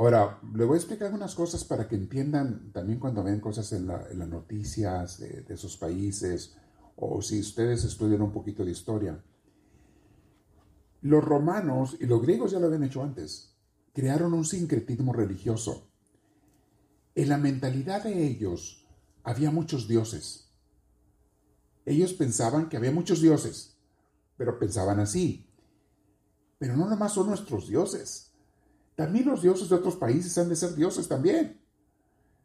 [0.00, 3.86] Ahora, le voy a explicar algunas cosas para que entiendan también cuando ven cosas en,
[3.86, 6.56] las noticias de, de esos países
[6.96, 9.22] o si ustedes estudian un poquito de historia.
[11.02, 13.54] Los romanos y los griegos ya lo habían hecho antes.
[13.92, 15.90] Crearon un sincretismo religioso.
[17.14, 18.88] En la mentalidad de ellos
[19.22, 20.50] había muchos dioses.
[21.84, 23.76] Ellos pensaban que había muchos dioses,
[24.38, 25.46] pero pensaban así.
[26.58, 28.29] Pero no nomás son nuestros dioses.
[29.00, 31.58] También los dioses de otros países han de ser dioses también.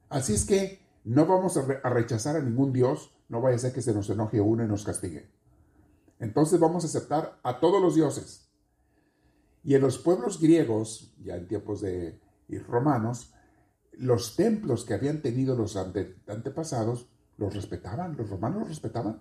[0.07, 3.81] Así es que no vamos a, rechazar a ningún dios, no vaya a ser que
[3.81, 5.29] se nos enoje uno y nos castigue.
[6.17, 8.47] Entonces vamos a aceptar a todos los dioses.
[9.65, 12.21] Y en los pueblos griegos, ya en tiempos de
[12.69, 13.33] romanos,
[13.91, 19.19] los templos que habían tenido los antepasados los respetaban, los romanos los respetaban.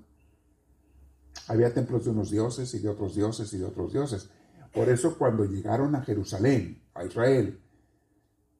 [1.48, 4.30] Había templos de unos dioses y de otros dioses y de otros dioses.
[4.72, 7.60] Por eso cuando llegaron a Jerusalén, a Israel,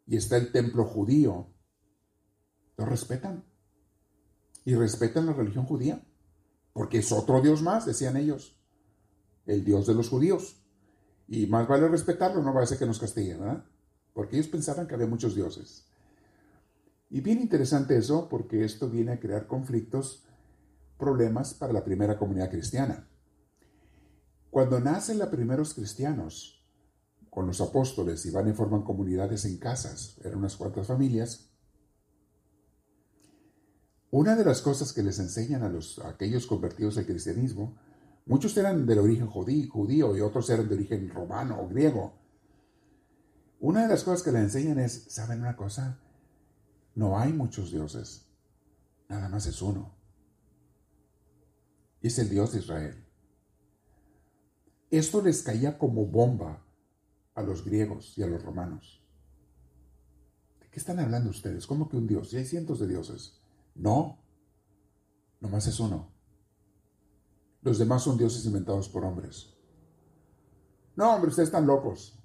[0.07, 1.49] y está el templo judío,
[2.77, 3.45] lo respetan.
[4.65, 6.03] Y respetan la religión judía,
[6.73, 8.59] porque es otro Dios más, decían ellos,
[9.47, 10.61] el Dios de los judíos.
[11.29, 13.65] Y más vale respetarlo, no va a ser que nos castiguen, ¿verdad?
[14.13, 15.87] Porque ellos pensaban que había muchos dioses.
[17.11, 20.25] Y bien interesante eso, porque esto viene a crear conflictos,
[20.99, 23.07] problemas para la primera comunidad cristiana.
[24.51, 26.64] Cuando nacen los primeros cristianos,
[27.35, 31.51] con los apóstoles y van y forman comunidades en casas, eran unas cuantas familias,
[34.11, 37.77] una de las cosas que les enseñan a, los, aquellos convertidos al cristianismo
[38.27, 42.15] Muchos eran del origen judío y otros eran de origen romano o griego.
[43.61, 46.01] Una de las cosas que le enseñan es, ¿saben una cosa?
[46.95, 48.27] No hay muchos dioses,
[49.09, 49.95] nada más es uno.
[52.01, 53.05] Es el Dios de Israel.
[54.91, 56.64] Esto les caía como bomba
[57.35, 59.03] a los griegos y a los romanos.
[60.61, 61.67] ¿De qué están hablando ustedes?
[61.67, 62.33] ¿Cómo que un Dios?
[62.33, 63.41] Y hay cientos de dioses.
[63.75, 64.25] No,
[65.41, 66.13] nomás es uno.
[67.63, 69.55] Los demás son dioses inventados por hombres.
[70.97, 72.19] No, hombre, ustedes están locos.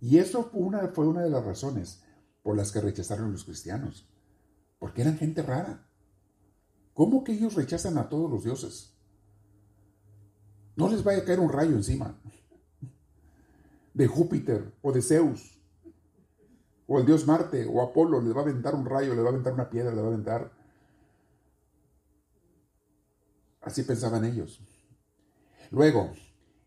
[0.00, 2.02] Y eso fue una de las razones
[2.42, 4.06] por las que rechazaron los cristianos.
[4.78, 5.88] Porque eran gente rara.
[6.92, 8.98] ¿Cómo que ellos rechazan a todos los dioses?
[10.76, 12.20] No les vaya a caer un rayo encima.
[13.94, 15.58] De Júpiter o de Zeus.
[16.86, 19.32] O el dios Marte o Apolo les va a aventar un rayo, le va a
[19.32, 20.52] aventar una piedra, le va a aventar.
[23.62, 24.60] Así pensaban ellos.
[25.70, 26.12] Luego,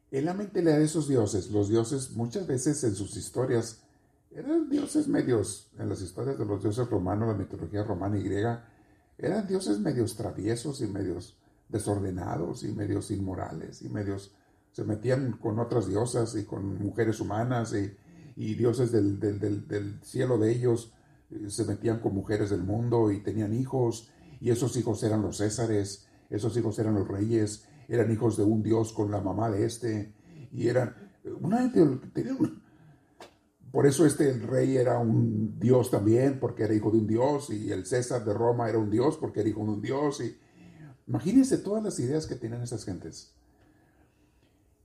[0.10, 3.84] en la mentalidad de esos dioses, los dioses muchas veces en sus historias
[4.32, 8.70] eran dioses medios, en las historias de los dioses romanos, la mitología romana y griega,
[9.18, 11.38] eran dioses medios traviesos y medios
[11.70, 14.32] desordenados y medios inmorales y medios
[14.78, 17.74] se metían con otras diosas y con mujeres humanas
[18.36, 20.94] y, dioses del, cielo de ellos
[21.32, 25.38] eh, se metían con mujeres del mundo y tenían hijos y esos hijos eran los
[25.38, 29.66] césares, esos hijos eran los reyes, eran hijos de un dios con la mamá de
[29.66, 30.14] este
[30.52, 30.94] y eran
[31.42, 31.74] una,
[33.72, 37.72] por eso este rey era un dios también, porque era hijo de un dios, y
[37.72, 40.22] el César de Roma era un dios porque era hijo de un dios.
[40.22, 40.38] Y
[41.08, 43.37] imagínense todas las ideas que tienen esas gentes.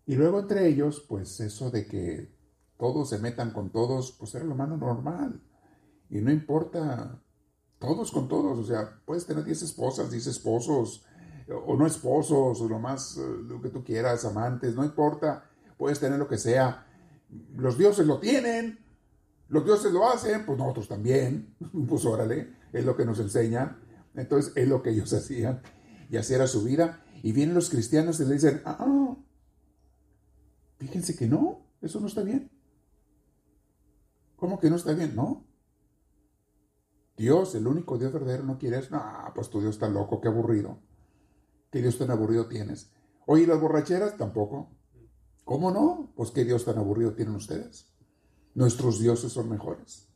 [0.07, 2.35] Y luego entre ellos, pues eso de que
[2.79, 5.41] todos se metan con todos, pues era lo más normal.
[6.11, 7.23] Y no importa,
[7.79, 11.05] todos con todos, o sea, puedes tener 10 esposas, 10 esposos,
[11.67, 16.01] o no esposos, o lo más, eh, lo que tú quieras, amantes, no importa, puedes
[16.01, 16.87] tener lo que sea.
[17.57, 18.79] Los dioses lo tienen,
[19.49, 21.55] los dioses lo hacen, pues nosotros también,
[21.89, 23.81] pues órale, es lo que nos enseñan,
[24.15, 25.63] entonces es lo que ellos hacían,
[26.11, 29.12] y así era su vida, y vienen los cristianos y le dicen, ah,
[30.83, 32.51] fíjense que no, eso no está bien.
[34.37, 35.15] ¿Cómo que no está bien?
[35.15, 35.47] No.
[37.17, 38.89] Dios, el único Dios verdadero, no quiere eso.
[38.91, 39.03] No,
[39.35, 40.79] pues tu Dios está loco, qué aburrido.
[41.71, 42.91] ¿Qué Dios tan aburrido tienes?
[43.27, 44.71] Oye, las borracheras tampoco.
[45.45, 46.13] ¿Cómo no?
[46.17, 47.93] Pues qué Dios tan aburrido tienen ustedes.
[48.55, 50.09] Nuestros dioses son mejores.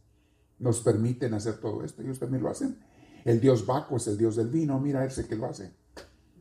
[0.58, 2.02] Nos permiten hacer todo esto.
[2.02, 2.78] Ellos también lo hacen.
[3.24, 4.78] El dios Baco es el dios del vino.
[4.78, 5.74] Mira, ese que lo hace.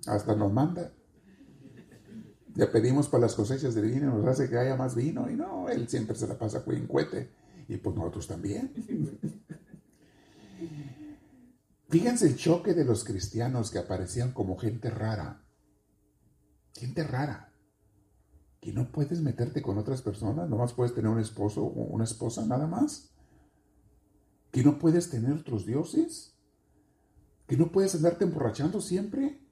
[0.07, 0.91] Hasta nos manda.
[2.55, 5.29] Le pedimos para las cosechas del vino, nos hace que haya más vino.
[5.29, 7.29] Y no, él siempre se la pasa en cuete.
[7.67, 8.73] Y pues nosotros también.
[11.89, 15.43] Fíjense el choque de los cristianos que aparecían como gente rara.
[16.73, 17.51] Gente rara
[18.65, 22.43] que no puedes meterte con otras personas, nomás puedes tener un esposo o una esposa
[22.47, 23.11] nada más.
[24.51, 26.35] Que no puedes tener otros dioses.
[27.45, 29.44] Que no puedes andarte emborrachando siempre.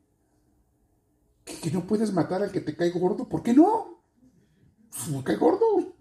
[1.43, 3.27] Que, no puedes matar al que te cae gordo.
[3.27, 4.01] ¿Por qué no?
[4.89, 5.95] Pues, cae gordo.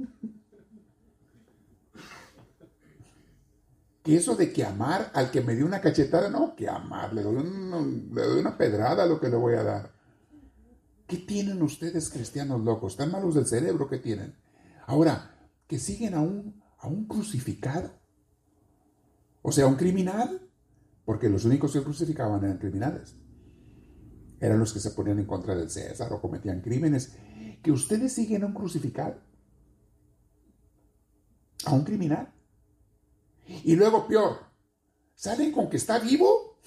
[4.03, 7.23] Que eso de que amar al que me dio una cachetada, no, que amar, le
[7.23, 9.93] doy, una pedrada a lo que le voy a dar.
[11.07, 12.95] ¿Qué tienen ustedes cristianos locos?
[12.95, 14.37] ¿Están malos del cerebro que tienen?
[14.87, 17.93] Ahora, que siguen a un, a un crucificado.
[19.43, 20.49] O sea, un criminal.
[21.05, 23.17] Porque los únicos que crucificaban eran criminales.
[24.43, 27.17] Eran los que se ponían en contra del César o cometían crímenes.
[27.63, 29.21] Que ustedes siguen a un crucificado.
[31.65, 32.35] A un criminal.
[33.47, 34.41] Y luego, peor,
[35.15, 36.59] ¿salen con que está vivo?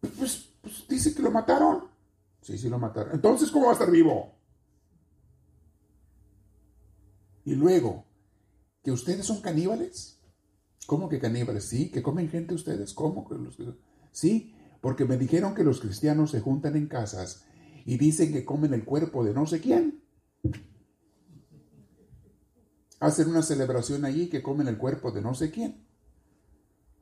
[0.00, 1.84] Pues, pues dice que lo mataron.
[2.42, 3.14] Sí, sí lo mataron.
[3.14, 4.34] Entonces, ¿cómo va a estar vivo?
[7.44, 8.04] Y luego,
[8.82, 10.20] ¿que ustedes son caníbales?
[10.86, 11.68] ¿Cómo que caníbales?
[11.68, 12.92] Sí, que comen gente ustedes.
[12.94, 13.28] ¿Cómo
[14.10, 17.44] Sí, porque me dijeron que los cristianos se juntan en casas
[17.84, 20.02] y dicen que comen el cuerpo de no sé quién.
[22.98, 25.86] Hacen una celebración allí que comen el cuerpo de no sé quién.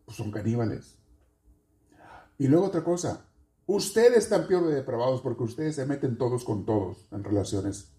[0.05, 0.99] Pues son caníbales.
[2.39, 3.29] Y luego otra cosa,
[3.69, 7.93] Ustedes están peor de depravados porque ustedes se meten todos con todos en relaciones.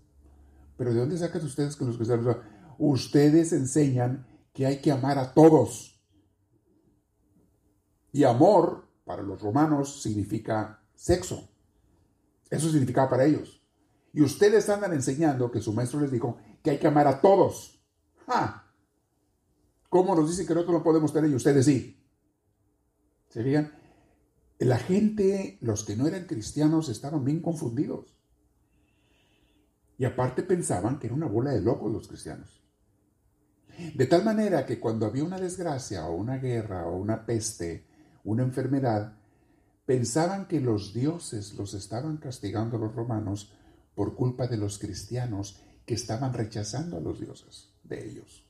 [0.76, 2.38] Pero ¿de dónde sacan ustedes que los cristianos?
[2.80, 6.02] Ustedes enseñan que hay que amar a todos.
[8.12, 11.50] Y amor, para los romanos, significa sexo.
[12.48, 13.60] Eso significaba para ellos.
[14.14, 17.84] Y ustedes andan enseñando que su maestro les dijo que hay que amar a todos.
[19.90, 22.00] ¿Cómo nos dicen que nosotros no podemos tener y ustedes sí?
[23.30, 23.72] ¿Se
[24.60, 28.16] la gente, los que no eran cristianos, estaban bien confundidos.
[29.98, 32.62] Y aparte pensaban que era una bola de locos los cristianos.
[33.96, 37.89] De tal manera que cuando había una desgracia o una guerra o una peste,
[38.24, 39.14] una enfermedad,
[39.86, 43.54] pensaban que los dioses los estaban castigando a los romanos
[43.96, 48.46] por culpa de los cristianos que estaban rechazando a los dioses de ellos.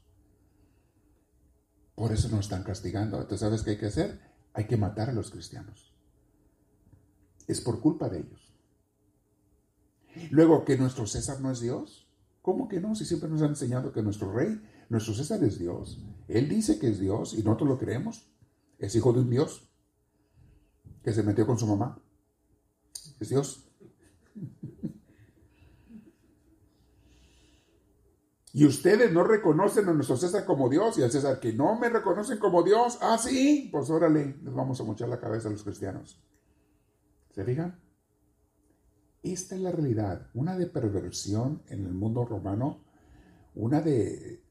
[1.95, 3.17] Por eso nos están castigando.
[3.17, 4.19] Entonces, ¿sabes qué hay que hacer?
[4.53, 5.93] Hay que matar a los cristianos.
[7.47, 8.53] Es por culpa de ellos.
[10.31, 12.07] Luego, que nuestro César no es Dios.
[12.41, 12.95] ¿Cómo que no?
[12.95, 16.01] Si siempre nos han enseñado que nuestro rey, nuestro César es Dios.
[16.27, 18.29] Él dice que es Dios y nosotros lo creemos.
[18.79, 19.69] Es hijo de un Dios
[21.03, 22.01] que se metió con su mamá.
[23.19, 23.69] Es Dios.
[28.51, 31.89] Y ustedes no reconocen a nuestro César como Dios y al César que no me
[31.89, 32.97] reconocen como Dios.
[33.01, 36.19] Ah, sí, pues órale, les vamos a mochar la cabeza a los cristianos.
[37.31, 37.79] ¿Se fijan?
[39.21, 42.81] Esta es la realidad, una de perversión en el mundo romano,
[43.53, 44.43] una de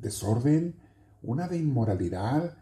[0.00, 0.74] desorden,
[1.22, 2.58] una de inmoralidad.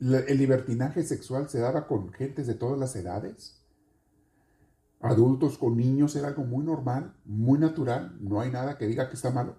[0.00, 3.62] El libertinaje sexual se daba con gentes de todas las edades.
[5.00, 8.16] Adultos con niños era algo muy normal, muy natural.
[8.20, 9.56] No hay nada que diga que está malo.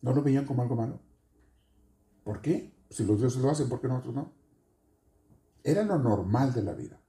[0.00, 1.00] No lo veían como algo malo.
[2.24, 2.74] ¿Por qué?
[2.90, 4.32] Si los dioses lo hacen, ¿por qué nosotros no?
[5.62, 7.00] Era lo normal de la vida.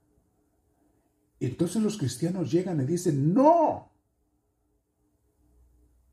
[1.40, 3.92] Entonces los cristianos llegan y dicen, no,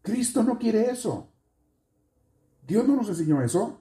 [0.02, 1.30] Cristo no quiere eso.
[2.66, 3.80] Dios no nos enseñó eso.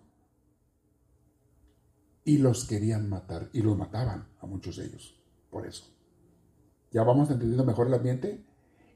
[2.24, 5.20] Y los querían matar y los mataban a muchos de ellos.
[5.50, 5.86] Por eso.
[6.92, 8.44] ¿Ya vamos entendiendo mejor el ambiente?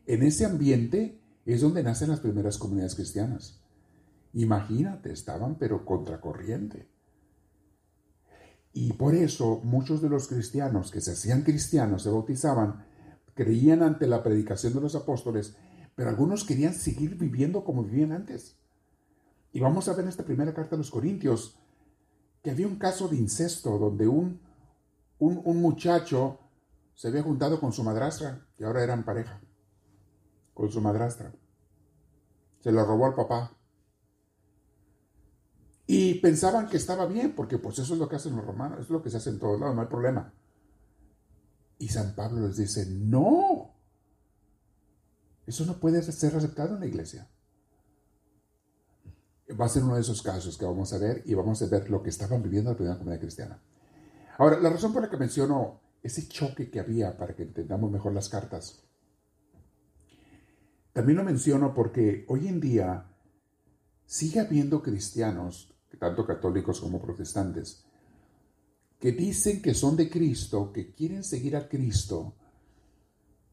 [0.06, 3.62] En ese ambiente es donde nacen las primeras comunidades cristianas.
[4.34, 6.88] Imagínate, estaban pero contracorriente.
[8.74, 12.86] Y por eso muchos de los cristianos que se hacían cristianos, se bautizaban,
[13.36, 15.56] creían ante la predicación de los apóstoles,
[15.96, 18.58] pero algunos querían seguir viviendo como vivían antes.
[19.52, 21.60] Y vamos a ver en esta primera carta a los Corintios
[22.44, 24.42] que había un caso de incesto donde un,
[25.18, 26.40] un, muchacho
[26.94, 29.42] se había juntado con su madrastra, y ahora eran pareja,
[30.54, 31.34] con su madrastra.
[32.60, 33.56] Se la robó al papá.
[35.88, 38.90] Y pensaban que estaba bien, porque pues eso es lo que hacen los romanos, es
[38.90, 40.34] lo que se hace en todos lados, no hay problema.
[41.80, 43.74] Y San Pablo les dice, no,
[45.48, 47.30] eso no puede ser aceptado en la iglesia.
[49.50, 51.90] Va a ser uno de esos casos que vamos a ver y vamos a ver
[51.90, 53.60] lo que estaban viviendo la primera comunidad cristiana.
[54.38, 58.14] Ahora, la razón por la que menciono ese choque que había para que entendamos mejor
[58.14, 58.84] las cartas,
[60.92, 63.06] también lo menciono porque hoy en día
[64.06, 67.84] sigue habiendo cristianos tanto católicos como protestantes,
[69.00, 72.36] que dicen que son de Cristo, que quieren seguir a Cristo,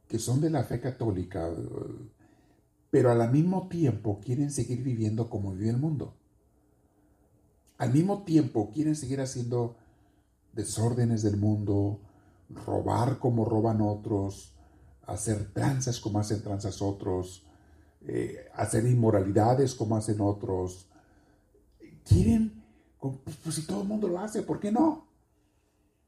[0.07, 1.50] que son de la fe católica,
[2.90, 6.14] pero al mismo tiempo quieren seguir viviendo como vive el mundo.
[7.79, 9.76] Al mismo tiempo quieren seguir haciendo
[10.53, 12.00] desórdenes del mundo,
[12.66, 14.53] robar como roban otros,
[15.07, 17.44] hacer tranzas como hacen tranzas otros,
[18.07, 20.88] eh, hacer inmoralidades como hacen otros,
[22.05, 22.62] quieren,
[23.00, 25.07] pues, pues, si todo el mundo lo hace, ¿por qué no?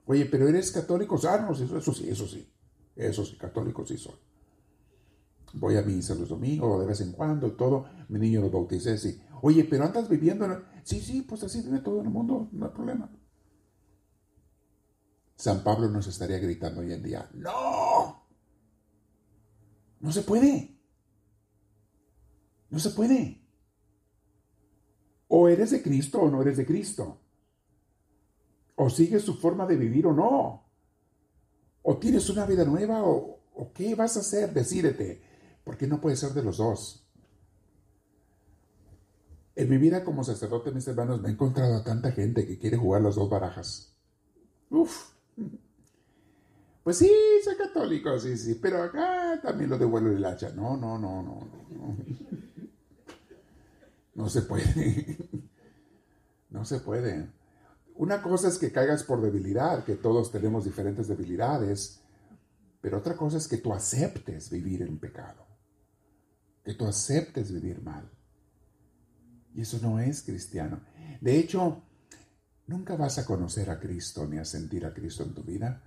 [0.06, 2.48] Oye, pero eres católico, ah, no, eso, sí, eso sí,
[2.96, 4.14] eso sí, católico sí soy.
[5.54, 9.20] Voy a misa los domingos, de vez en cuando, todo, mi niño lo bauticé, sí.
[9.42, 10.46] Oye, pero andas viviendo,
[10.82, 13.10] sí, sí, pues así tiene todo el mundo, no hay problema.
[15.36, 18.24] San Pablo nos estaría gritando hoy en día, no,
[20.00, 20.78] no se puede,
[22.70, 23.42] no se puede.
[25.34, 27.18] O eres de Cristo o no eres de Cristo.
[28.76, 30.68] O sigues su forma de vivir o no.
[31.80, 33.40] O tienes una vida nueva o,
[33.74, 34.52] qué vas a hacer.
[34.52, 35.22] Decídete.
[35.64, 37.06] Porque no puede ser de los dos.
[39.54, 42.76] En mi vida como sacerdote, mis hermanos, me he encontrado a tanta gente que quiere
[42.76, 43.94] jugar las dos barajas.
[44.70, 45.10] Uf.
[46.82, 47.10] Pues sí,
[47.44, 50.50] soy católico, sí, sí, pero acá también lo devuelvo el hacha.
[50.50, 51.96] No, no, no, no, no.
[54.14, 55.16] No se puede.
[56.50, 57.30] No se puede.
[57.94, 62.00] Una cosa es que caigas por debilidad, que todos tenemos diferentes debilidades,
[62.80, 65.41] pero otra cosa es que tú aceptes vivir en pecado,
[66.64, 68.10] que tú aceptes vivir mal.
[69.54, 70.80] Y eso no es cristiano.
[71.20, 71.82] De hecho,
[72.66, 75.82] nunca vas a conocer a Cristo ni a sentir a Cristo en tu vida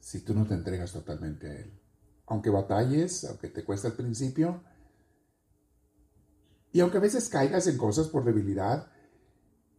[0.00, 1.72] si tú no te entregas totalmente a Él.
[2.26, 4.62] Aunque batalles, aunque te cueste al principio,
[6.72, 8.90] y aunque a veces caigas en cosas por debilidad,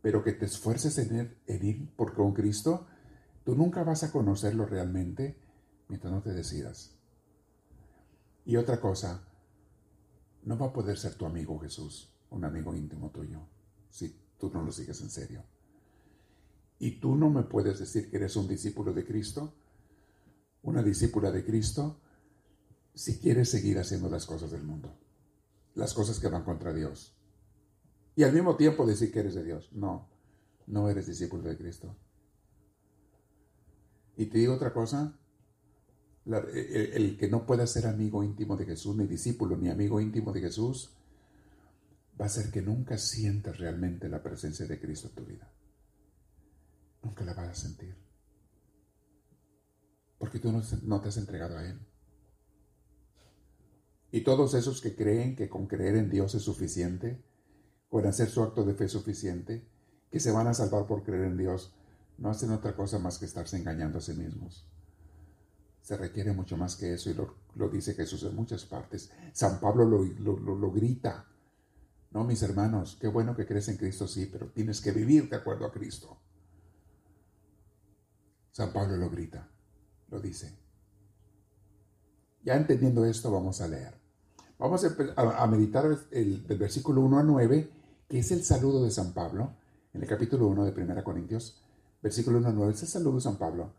[0.02, 2.88] pero que te esfuerces en ir, por con Cristo,
[3.44, 5.38] tú nunca vas a conocerlo realmente
[5.88, 6.96] mientras no te decidas.
[8.46, 9.26] Y otra cosa,
[10.44, 13.40] no va a poder ser tu amigo Jesús, un amigo íntimo tuyo,
[13.90, 15.44] si tú no lo sigues en serio.
[16.80, 19.54] Y tú no me puedes decir que eres un discípulo de Cristo,
[20.64, 22.02] una discípula de Cristo,
[22.94, 24.94] si quieres seguir haciendo las cosas del mundo,
[25.76, 27.16] las cosas que van contra Dios.
[28.16, 29.70] Y al mismo tiempo decir que eres de Dios.
[29.72, 30.10] No,
[30.68, 31.96] no eres discípulo de Cristo.
[34.16, 35.18] Y te digo otra cosa,
[36.26, 40.42] el, que no pueda ser amigo íntimo de Jesús, ni discípulo, ni amigo íntimo de
[40.42, 40.92] Jesús,
[42.20, 45.52] va a ser que nunca sientas realmente la presencia de Cristo en tu vida.
[47.02, 47.96] Nunca la vas a sentir.
[50.18, 50.52] Porque tú
[50.84, 51.80] no te has entregado a Él.
[54.12, 57.22] Y todos esos que creen que con creer en Dios es suficiente,
[57.90, 59.68] con hacer su acto de fe suficiente,
[60.12, 61.74] que se van a salvar por creer en Dios,
[62.20, 64.68] no hacen otra cosa más que estarse engañando a sí mismos.
[65.84, 69.12] Se requiere mucho más que eso y lo, dice Jesús en muchas partes.
[69.34, 71.26] San Pablo lo, lo, grita.
[72.12, 75.36] No, mis hermanos, qué bueno que crees en Cristo, sí, pero tienes que vivir de
[75.36, 76.18] acuerdo a Cristo.
[78.52, 79.46] San Pablo lo grita,
[80.10, 80.56] lo dice.
[82.46, 83.94] Ya entendiendo esto, vamos a leer.
[84.60, 84.86] Vamos
[85.18, 87.70] a, meditar el, del versículo 1 a 9,
[88.08, 89.52] que es el saludo de San Pablo,
[89.94, 91.62] en el capítulo 1 de 1 Corintios,
[92.02, 93.74] versículo 1 a 9, es el saludo de San Pablo.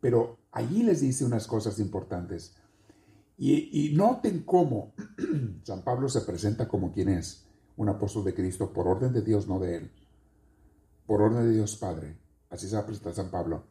[0.00, 2.54] Pero allí les dice unas cosas importantes.
[3.36, 4.94] Y, noten cómo
[5.64, 7.44] San Pablo se presenta como quien es,
[7.76, 9.90] un apóstol de Cristo, por orden de Dios, no de él.
[11.06, 12.16] Por orden de Dios Padre.
[12.48, 13.64] Así se va a presentar San Pablo.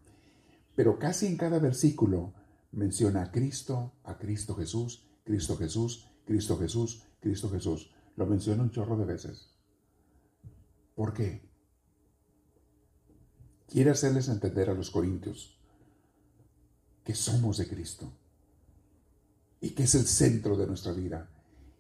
[0.76, 2.34] Pero casi en cada versículo
[2.74, 7.96] menciona a Cristo, a Cristo Jesús, Cristo Jesús, Cristo Jesús, Cristo Jesús.
[8.18, 9.56] Lo menciona un chorro de veces.
[10.96, 11.50] ¿Por qué?
[13.68, 15.63] Quiere hacerles entender a los corintios
[17.04, 18.12] que somos de Cristo
[19.60, 21.30] y que es el centro de nuestra vida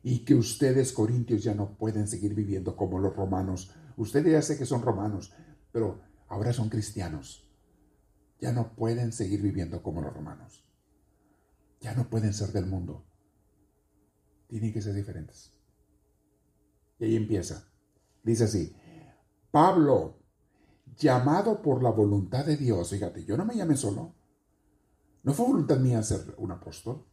[0.04, 3.72] y que ustedes corintios ya no pueden seguir viviendo como los romanos.
[3.96, 5.34] Ustedes ya sé que son romanos,
[5.72, 7.48] pero ahora son cristianos.
[8.40, 10.66] Ya no pueden seguir viviendo como los romanos.
[11.80, 13.06] Ya no pueden ser del mundo
[14.54, 15.52] tienen que ser diferentes.
[17.00, 17.68] Y ahí empieza.
[18.22, 18.76] Dice así,
[19.50, 20.20] Pablo,
[20.96, 24.14] llamado por la voluntad de Dios, fíjate, yo no me llamé solo.
[25.24, 27.06] No fue voluntad mía ser un apóstol,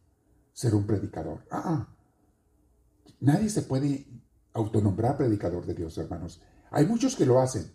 [0.53, 1.45] ser un predicador.
[1.49, 1.95] Ah, ah.
[3.21, 4.05] Nadie se puede
[4.53, 6.41] autonombrar predicador de Dios, hermanos.
[6.71, 7.71] Hay muchos que lo hacen.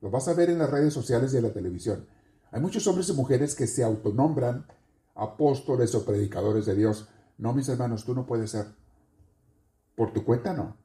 [0.00, 2.06] Lo vas a ver en las redes sociales y en la televisión.
[2.50, 4.66] Hay muchos hombres y mujeres que se autonombran
[5.14, 7.08] apóstoles o predicadores de Dios.
[7.38, 8.66] No, mis hermanos, tú no puedes ser.
[9.96, 10.76] Por tu cuenta no.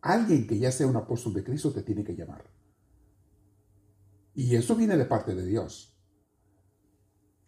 [0.00, 2.44] Alguien que ya sea un apóstol de Cristo te tiene que llamar.
[4.34, 5.93] Y eso viene de parte de Dios.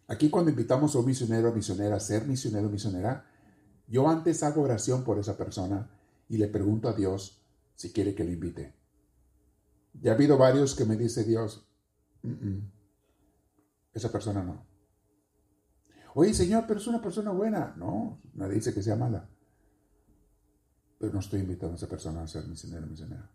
[0.07, 3.25] Aquí cuando invitamos a un misionero o misionera a ser misionero o misionera,
[3.87, 5.89] yo antes hago oración por esa persona
[6.29, 7.41] y le pregunto a Dios
[7.75, 8.73] si quiere que le invite.
[10.01, 11.67] Ya ha habido varios que me dice Dios,
[13.93, 14.65] esa persona no.
[16.13, 17.75] Oye, Señor, pero es una persona buena.
[17.77, 19.29] No, nadie dice que sea mala
[20.97, 23.29] pero no estoy invitando a esa persona a ser misionero o misionera.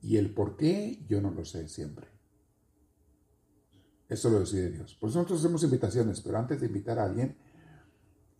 [0.00, 2.08] Y el por qué, yo no lo sé siempre.
[4.12, 4.94] Eso lo decide Dios.
[5.00, 7.34] Por eso nosotros hacemos invitaciones, pero antes de invitar a alguien,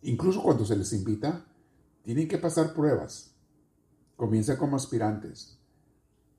[0.03, 1.47] incluso cuando se les invita,
[2.03, 3.33] tienen que pasar pruebas.
[4.15, 5.57] Comienzan como aspirantes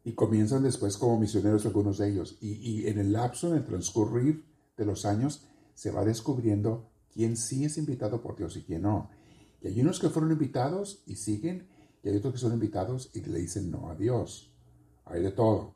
[0.04, 2.38] y comienzan después como misioneros algunos de ellos.
[2.40, 4.44] Y, en el lapso, en el transcurrir
[4.76, 5.42] de los años,
[5.74, 9.10] se va descubriendo quién sí es invitado por Dios y quién no.
[9.62, 11.66] Y hay unos que fueron invitados y siguen,
[12.04, 14.54] y hay otros que son invitados y le dicen no a Dios.
[15.06, 15.74] Hay de todo.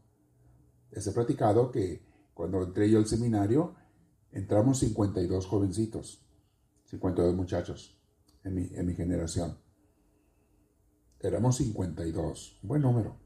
[0.92, 2.07] Les he platicado que
[2.38, 3.74] cuando entré yo al seminario,
[4.30, 6.24] entramos 52 jovencitos,
[6.84, 8.00] 52 muchachos
[8.44, 9.58] en mi, en mi generación.
[11.18, 13.16] Éramos 52, buen número.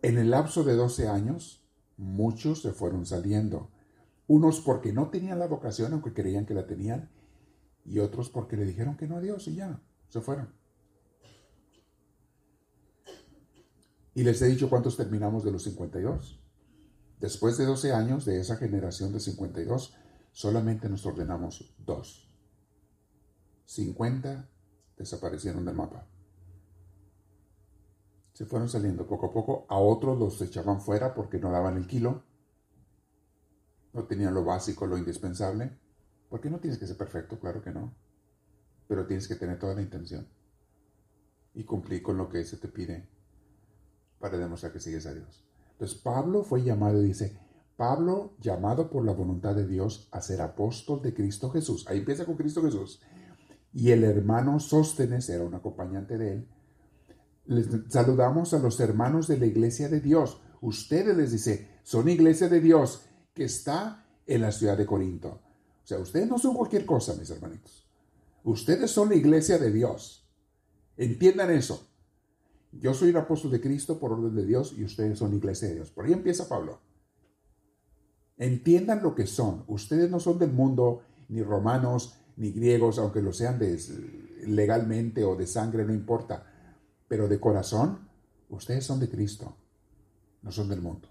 [0.00, 1.66] En el lapso de 12 años,
[1.96, 3.68] muchos se fueron saliendo.
[4.28, 7.10] Unos porque no tenían la vocación, aunque creían que la tenían,
[7.84, 10.54] y otros porque le dijeron que no a Dios y ya, se fueron.
[14.14, 16.43] Y les he dicho cuántos terminamos de los 52.
[17.24, 19.96] Después de 12 años de esa generación de 52,
[20.30, 22.30] solamente nos ordenamos dos.
[23.64, 24.46] 50
[24.98, 26.06] desaparecieron del mapa.
[28.34, 29.64] Se fueron saliendo poco a poco.
[29.70, 32.24] A otros los echaban fuera porque no daban el kilo.
[33.94, 35.78] No tenían lo básico, lo indispensable.
[36.28, 37.94] Porque no tienes que ser perfecto, claro que no.
[38.86, 40.28] Pero tienes que tener toda la intención.
[41.54, 43.08] Y cumplir con lo que se te pide
[44.18, 45.53] para demostrar que sigues a Dios.
[45.74, 47.36] Entonces Pablo fue llamado y dice,
[47.76, 51.86] Pablo llamado por la voluntad de Dios a ser apóstol de Cristo Jesús.
[51.88, 53.00] Ahí empieza con Cristo Jesús.
[53.72, 56.48] y el hermano Sóstenes era un acompañante de él.
[57.46, 60.40] Les saludamos a los hermanos de la iglesia de Dios.
[60.60, 63.02] Ustedes les dice, son iglesia de Dios
[63.34, 65.40] que está en la ciudad de Corinto.
[65.82, 67.86] O sea, ustedes no son cualquier cosa, mis hermanitos.
[68.44, 70.24] Ustedes son la iglesia de Dios.
[70.96, 71.88] Entiendan eso.
[72.80, 75.74] Yo soy un apóstol de Cristo por orden de Dios y ustedes son iglesia de
[75.74, 75.90] Dios.
[75.90, 76.80] Por ahí empieza Pablo.
[78.36, 79.64] Entiendan lo que son.
[79.68, 83.60] Ustedes no son del mundo, ni romanos, ni griegos, aunque lo sean
[84.46, 86.46] legalmente o de sangre, no importa.
[87.06, 88.08] Pero de corazón,
[88.48, 89.56] ustedes son de Cristo,
[90.42, 91.08] no son del mundo.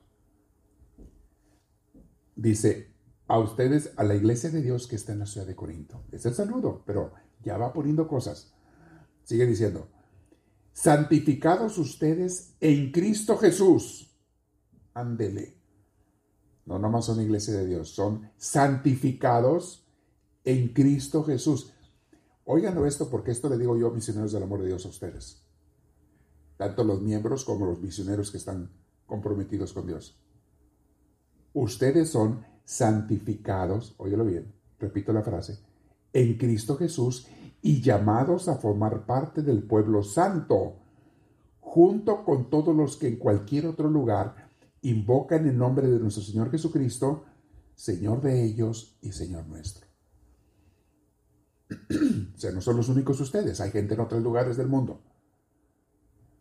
[2.35, 2.93] Dice,
[3.27, 6.03] a ustedes, a la iglesia de Dios que está en la ciudad de Corinto.
[6.11, 8.53] Es el saludo, pero ya va poniendo cosas.
[9.23, 9.87] Sigue diciendo,
[10.73, 14.11] santificados ustedes en Cristo Jesús.
[14.93, 15.57] Ándele.
[16.65, 19.85] No nomás son iglesia de Dios, son santificados
[20.43, 21.71] en Cristo Jesús.
[22.45, 25.41] Oigan esto porque esto le digo yo, misioneros del amor de Dios, a ustedes.
[26.57, 28.69] Tanto los miembros como los misioneros que están
[29.05, 30.17] comprometidos con Dios.
[31.53, 35.59] Ustedes son santificados, óyelo bien, repito la frase,
[36.13, 37.27] en Cristo Jesús
[37.65, 40.75] y llamados a formar parte del pueblo santo,
[41.61, 44.51] junto con todos los que en cualquier otro lugar
[44.81, 47.23] invocan el nombre de nuestro Señor Jesucristo,
[47.73, 49.87] Señor de ellos y Señor nuestro.
[52.35, 55.01] o sea, no son los únicos ustedes, hay gente en otros lugares del mundo.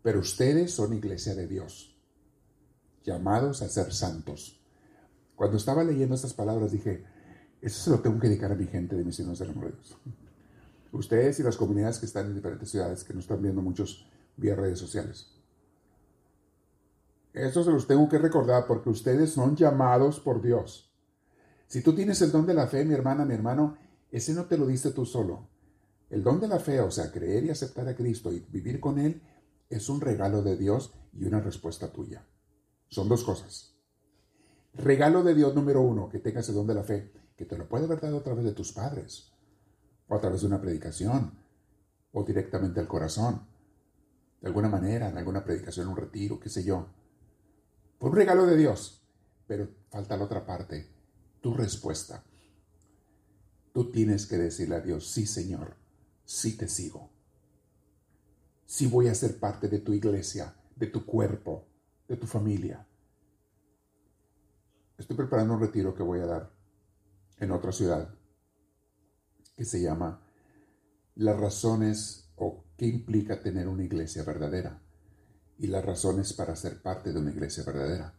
[0.02, 1.96] Pero ustedes son iglesia de Dios,
[3.04, 4.60] llamados a ser santos.
[5.36, 7.04] Cuando estaba leyendo estas palabras dije,
[7.60, 9.72] eso se lo tengo que dedicar a mi gente de Misiones del Amor.
[10.92, 14.54] Ustedes y las comunidades que están en diferentes ciudades, que nos están viendo muchos vía
[14.54, 15.32] redes sociales.
[17.32, 20.92] Eso se los tengo que recordar porque ustedes son llamados por Dios.
[21.66, 23.78] Si tú tienes el don de la fe, mi hermana, mi hermano,
[24.10, 25.48] ese no te lo diste tú solo.
[26.10, 28.98] El don de la fe, o sea, creer y aceptar a Cristo y vivir con
[28.98, 29.22] Él,
[29.70, 32.26] es un regalo de Dios y una respuesta tuya.
[32.88, 33.74] Son dos cosas.
[34.74, 37.66] Regalo de Dios número uno, que tengas el don de la fe, que te lo
[37.66, 39.31] puede haber dado a través de tus padres,
[40.16, 41.32] a través de una predicación,
[42.12, 43.46] o directamente al corazón,
[44.40, 46.88] de alguna manera, en alguna predicación, un retiro, qué sé yo.
[47.98, 49.02] Fue un regalo de Dios,
[49.46, 50.88] pero falta la otra parte,
[51.40, 52.24] tu respuesta.
[53.72, 55.76] Tú tienes que decirle a Dios, sí Señor,
[56.24, 57.10] sí te sigo.
[58.66, 61.66] Sí voy a ser parte de tu iglesia, de tu cuerpo,
[62.08, 62.86] de tu familia.
[64.98, 66.50] Estoy preparando un retiro que voy a dar
[67.38, 68.14] en otra ciudad
[69.62, 70.20] que se llama
[71.14, 74.82] Las razones o qué implica tener una iglesia verdadera
[75.56, 78.12] y las razones para ser parte de una iglesia verdadera.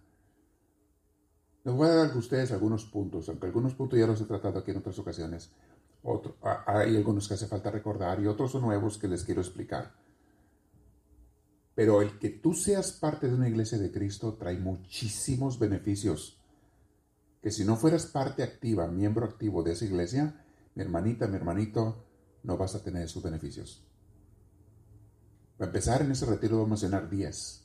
[1.66, 4.60] Les voy a dar a ustedes algunos puntos, aunque algunos puntos ya los he tratado
[4.60, 5.52] aquí en otras ocasiones.
[6.04, 9.92] Otro, hay algunos que hace falta recordar y otros son nuevos que les quiero explicar.
[11.76, 16.40] Pero el que tú seas parte de una iglesia de Cristo trae muchísimos beneficios.
[17.42, 20.43] Que si no fueras parte activa, miembro activo de esa iglesia,
[20.76, 22.06] mi hermanita, mi hermanito,
[22.44, 23.86] no vas a tener esos beneficios.
[25.58, 27.64] Para empezar, en ese retiro voy a mencionar 10.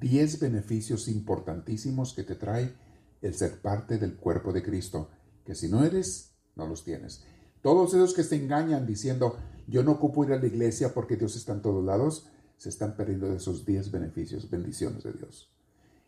[0.00, 2.74] 10 beneficios importantísimos que te trae
[3.22, 5.10] el ser parte del cuerpo de Cristo,
[5.44, 7.24] que si no eres, no los tienes.
[7.62, 11.34] Todos esos que se engañan diciendo, yo no ocupo ir a la iglesia porque Dios
[11.34, 15.50] está en todos lados, se están perdiendo de esos 10 beneficios, bendiciones de Dios.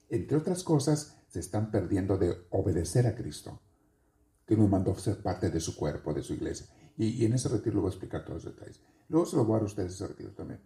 [0.08, 3.60] Entre otras cosas, se están perdiendo de obedecer a Cristo,
[4.50, 6.66] que nos mandó a ser parte de su cuerpo, de su iglesia.
[6.98, 8.80] Y, en ese retiro lo voy a explicar todos los detalles.
[9.08, 10.58] Luego se lo voy a dar a ustedes ese retiro también.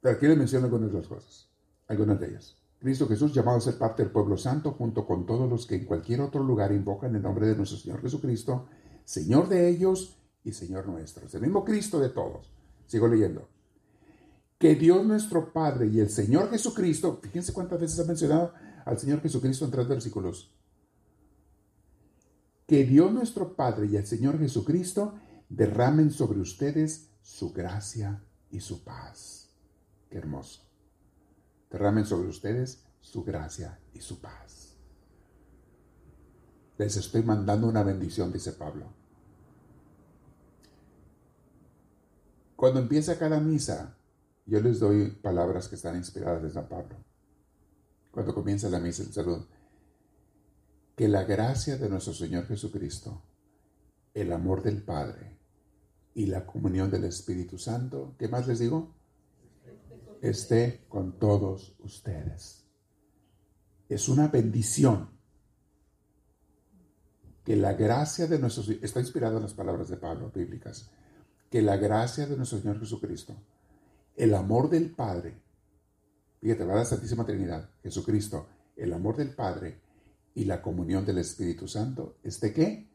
[0.00, 1.48] Pero aquí les menciono algunas de las cosas,
[1.88, 2.56] algunas de ellas.
[2.78, 5.84] Cristo Jesús llamado a ser parte del pueblo santo junto con todos los que en
[5.84, 8.68] cualquier otro lugar invocan el nombre de nuestro Señor Jesucristo,
[9.04, 11.26] Señor de ellos y Señor nuestro.
[11.26, 12.52] Es el mismo Cristo de todos.
[12.86, 13.48] Sigo leyendo.
[14.60, 18.52] Que Dios nuestro Padre y el Señor Jesucristo, fíjense cuántas veces ha mencionado
[18.86, 20.54] al Señor Jesucristo en tres versículos.
[22.66, 25.14] Que Dios nuestro Padre y el Señor Jesucristo
[25.48, 29.50] derramen sobre ustedes su gracia y su paz.
[30.08, 30.62] Qué hermoso.
[31.70, 34.76] Derramen sobre ustedes su gracia y su paz.
[36.78, 38.86] Les estoy mandando una bendición, dice Pablo.
[42.54, 43.96] Cuando empieza cada misa,
[44.46, 47.05] yo les doy palabras que están inspiradas de San Pablo.
[48.16, 49.46] Cuando comienza la misa, el saludo.
[50.96, 53.20] Que la gracia de nuestro Señor Jesucristo,
[54.14, 55.36] el amor del Padre
[56.14, 58.94] y la comunión del Espíritu Santo, ¿qué más les digo?
[60.22, 62.64] esté con todos ustedes.
[63.90, 65.10] Es una bendición.
[67.44, 70.90] que la gracia de nuestro está inspirado en las palabras de Pablo bíblicas,
[71.50, 73.36] que la gracia de nuestro Señor Jesucristo,
[74.16, 75.45] el amor del Padre,
[76.40, 79.80] fíjate, va la Santísima Trinidad, Jesucristo, el amor del Padre
[80.34, 82.88] y la comunión del Espíritu Santo, ¿este qué?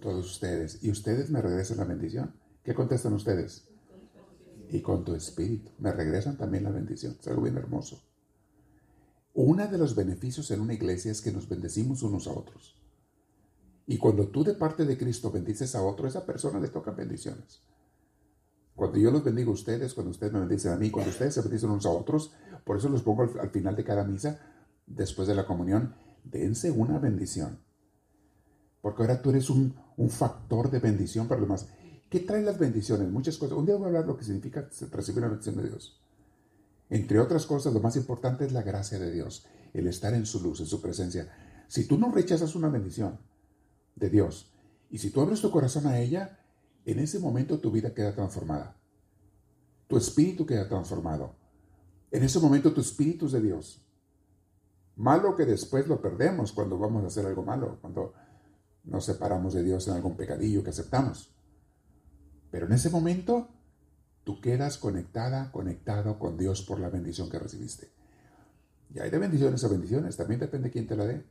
[0.00, 0.82] Todos ustedes.
[0.82, 2.34] Y ustedes me regresan la bendición.
[2.64, 3.68] ¿Qué contestan ustedes?
[4.70, 5.70] Y con tu espíritu.
[5.78, 7.16] Me regresan también la bendición.
[7.20, 8.02] Es algo bien hermoso.
[9.34, 12.76] Uno de los beneficios en una iglesia es que nos bendecimos unos a otros.
[13.86, 17.60] Y cuando tú de parte de Cristo bendices a otro, esa persona le tocan bendiciones.
[18.80, 21.42] Cuando yo los bendigo a ustedes, cuando ustedes me bendicen a mí, cuando ustedes se
[21.42, 22.32] bendicen unos a otros,
[22.64, 24.40] por eso los pongo al, final de cada misa,
[24.86, 27.58] después de la comunión, dense una bendición.
[28.80, 31.68] Porque ahora tú eres un, un factor de bendición para los demás.
[32.08, 33.06] ¿Qué traen las bendiciones?
[33.10, 33.58] Muchas cosas.
[33.58, 36.00] Un día voy a hablar de lo que significa recibir una bendición de Dios.
[36.88, 40.40] Entre otras cosas, lo más importante es la gracia de Dios, el estar en su
[40.40, 41.30] luz, en su presencia.
[41.68, 43.18] Si tú no rechazas una bendición
[43.94, 44.54] de Dios
[44.88, 46.39] y si tú abres tu corazón a ella,
[46.84, 48.76] en ese momento tu vida queda transformada.
[49.86, 51.34] Tu espíritu queda transformado.
[52.10, 53.84] En ese momento tu espíritu es de Dios.
[54.96, 58.12] Malo que después lo perdemos cuando vamos a hacer algo malo, cuando
[58.84, 61.34] nos separamos de Dios en algún pecadillo que aceptamos.
[62.50, 63.48] Pero en ese momento
[64.24, 67.88] tú quedas conectada, conectado con Dios por la bendición que recibiste.
[68.92, 71.24] Y hay de bendiciones a bendiciones, también depende de quién te la dé.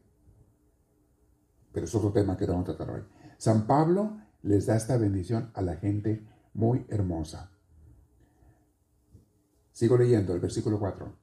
[1.72, 3.04] Pero es otro tema que vamos a tratar hoy.
[3.38, 7.52] San Pablo les da esta bendición a la gente muy hermosa.
[9.72, 11.14] Sigo leyendo el versículo 4.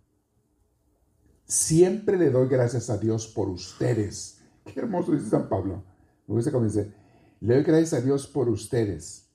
[1.45, 4.41] Siempre le doy gracias a Dios por ustedes.
[4.65, 5.85] Qué hermoso dice San Pablo.
[6.27, 6.93] Me gusta cómo dice,
[7.41, 9.27] le doy gracias a Dios por ustedes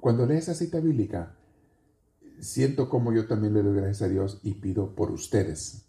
[0.00, 1.36] cuando lees esa cita bíblica,
[2.38, 5.86] siento como yo también le doy gracias a Dios y pido por ustedes.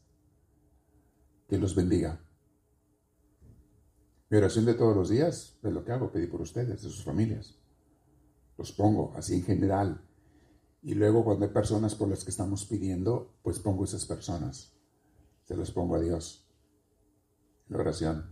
[1.47, 2.24] Que los bendiga.
[4.30, 7.03] Mi oración de todos los días es lo que hago, pedir por ustedes, de sus
[7.03, 7.59] familias.
[8.57, 10.01] Los pongo así en general.
[10.82, 14.73] Y luego cuando hay personas por las que estamos pidiendo, pues pongo esas personas.
[15.43, 16.47] Se los pongo a Dios.
[17.69, 18.30] En oración.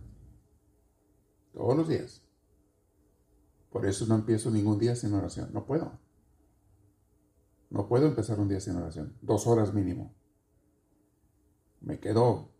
[1.52, 2.22] Todos los días.
[3.70, 5.50] Por eso no empiezo ningún día sin oración.
[5.52, 5.98] No puedo.
[7.70, 9.16] No puedo empezar un día sin oración.
[9.20, 10.14] Dos horas mínimo.
[11.80, 12.53] Me quedo,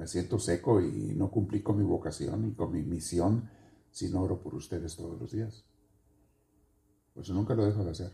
[0.00, 3.50] me siento seco y no cumplí con mi vocación y con mi misión
[3.90, 5.62] si no oro por ustedes todos los días.
[7.12, 8.10] Pues nunca lo dejo de hacer.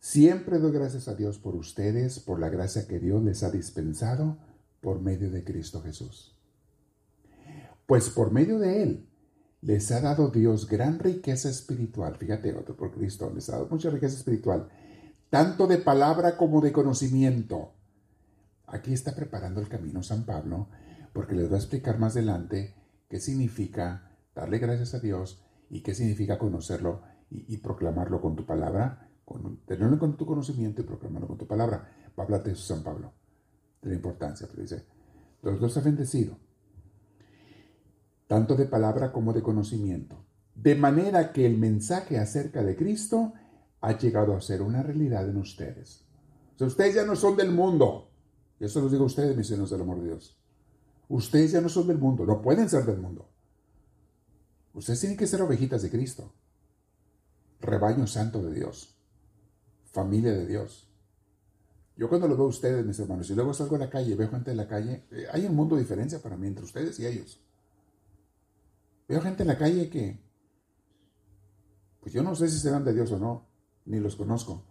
[0.00, 4.38] Siempre doy gracias a Dios por ustedes, por la gracia que Dios les ha dispensado
[4.80, 6.34] por medio de Cristo Jesús.
[7.84, 9.06] Pues por medio de Él
[9.60, 12.16] les ha dado Dios gran riqueza espiritual.
[12.16, 14.70] Fíjate, otro por Cristo, les ha dado mucha riqueza espiritual,
[15.28, 17.74] tanto de palabra como de conocimiento.
[18.72, 20.68] Aquí está preparando el camino San Pablo,
[21.12, 22.74] porque les va a explicar más adelante
[23.10, 29.10] qué significa darle gracias a Dios y qué significa conocerlo y, proclamarlo con tu palabra,
[29.66, 31.86] tenerlo con tu conocimiento y proclamarlo con tu palabra.
[32.18, 33.12] Va a hablar de eso San Pablo,
[33.82, 34.86] de la importancia, pero dice,
[35.42, 36.38] los dos han bendecido
[38.26, 43.34] tanto de palabra como de conocimiento, de manera que el mensaje acerca de Cristo
[43.82, 46.06] ha llegado a ser una realidad en ustedes.
[46.58, 48.11] O ustedes ya no son del mundo.
[48.62, 50.38] Eso lo digo a ustedes, mis hijos del amor de Dios.
[51.08, 53.28] Ustedes ya no son del mundo, no pueden ser del mundo.
[54.72, 56.32] Ustedes tienen que ser ovejitas de Cristo,
[57.60, 58.96] rebaño santo de Dios,
[59.86, 60.88] familia de Dios.
[61.96, 64.30] Yo cuando lo veo a ustedes, mis hermanos, y luego salgo a la calle veo
[64.30, 67.06] gente en la calle, eh, hay un mundo de diferencia para mí entre ustedes y
[67.06, 67.40] ellos.
[69.08, 70.20] Veo gente en la calle que,
[72.00, 73.44] pues yo no sé si serán de Dios o no,
[73.86, 74.62] ni los conozco.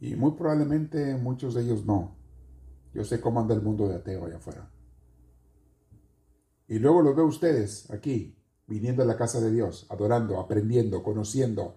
[0.00, 2.17] Y muy probablemente muchos de ellos no.
[2.94, 4.70] Yo sé cómo anda el mundo de ateo allá afuera.
[6.66, 8.36] Y luego los veo ustedes aquí,
[8.66, 11.76] viniendo a la casa de Dios, adorando, aprendiendo, conociendo,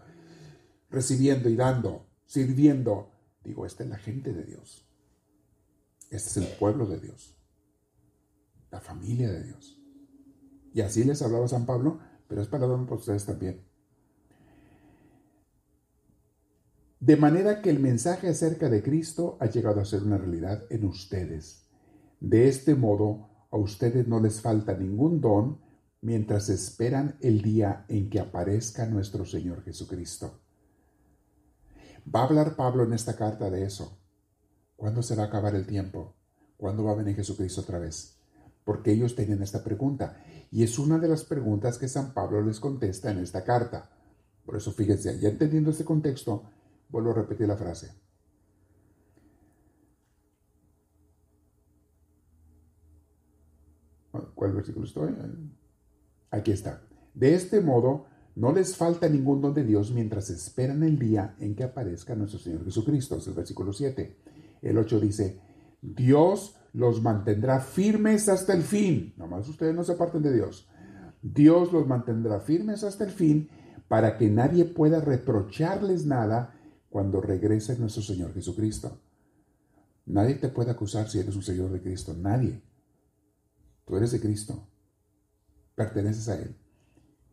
[0.90, 3.12] recibiendo y dando, sirviendo.
[3.44, 4.86] Digo, esta es la gente de Dios.
[6.10, 7.38] Este es el pueblo de Dios.
[8.70, 9.82] La familia de Dios.
[10.74, 13.71] Y así les hablaba San Pablo, pero es palabra para ustedes también.
[17.02, 20.86] De manera que el mensaje acerca de Cristo ha llegado a ser una realidad en
[20.86, 21.66] ustedes.
[22.20, 25.58] De este modo, a ustedes no les falta ningún don
[26.02, 30.42] mientras esperan el día en que aparezca nuestro Señor Jesucristo.
[32.14, 33.98] Va a hablar Pablo en esta carta de eso.
[34.76, 36.14] ¿Cuándo se va a acabar el tiempo?
[36.56, 38.20] ¿Cuándo va a venir Jesucristo otra vez?
[38.64, 40.24] Porque ellos tenían esta pregunta.
[40.52, 43.90] Y es una de las preguntas que San Pablo les contesta en esta carta.
[44.46, 46.44] Por eso fíjense, ya entendiendo este contexto,
[46.92, 47.92] vuelvo a repetir la frase.
[54.36, 55.16] ¿Cuál versículo estoy?
[56.32, 56.82] Aquí está.
[57.14, 61.56] De este modo, no les falta ningún don de Dios mientras esperan el día en
[61.56, 63.18] que aparezca nuestro Señor Jesucristo.
[63.18, 64.18] Es el versículo 7.
[64.62, 65.40] El 8 dice,
[65.82, 69.14] Dios los mantendrá firmes hasta el fin.
[69.18, 70.68] Nomás ustedes no se aparten de Dios.
[71.22, 73.50] Dios los mantendrá firmes hasta el fin
[73.88, 76.56] para que nadie pueda reprocharles nada
[76.92, 79.00] cuando regrese nuestro Señor Jesucristo.
[80.06, 82.14] Nadie te puede acusar si eres un seguidor de Cristo.
[82.14, 82.62] Nadie.
[83.86, 84.68] Tú eres de Cristo.
[85.74, 86.54] Perteneces a Él.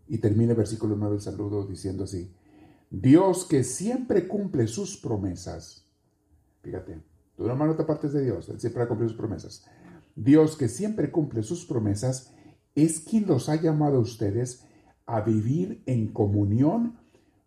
[0.06, 2.32] Y termina el versículo 9 el saludo diciendo así,
[2.88, 5.84] Dios que siempre cumple sus promesas.
[6.62, 7.02] Fíjate,
[7.36, 9.66] tú hermano te apartes de Dios, Él siempre ha cumplido sus promesas.
[10.14, 12.32] Dios que siempre cumple sus promesas
[12.76, 14.64] es quien los ha llamado a ustedes
[15.04, 16.96] a vivir en comunión,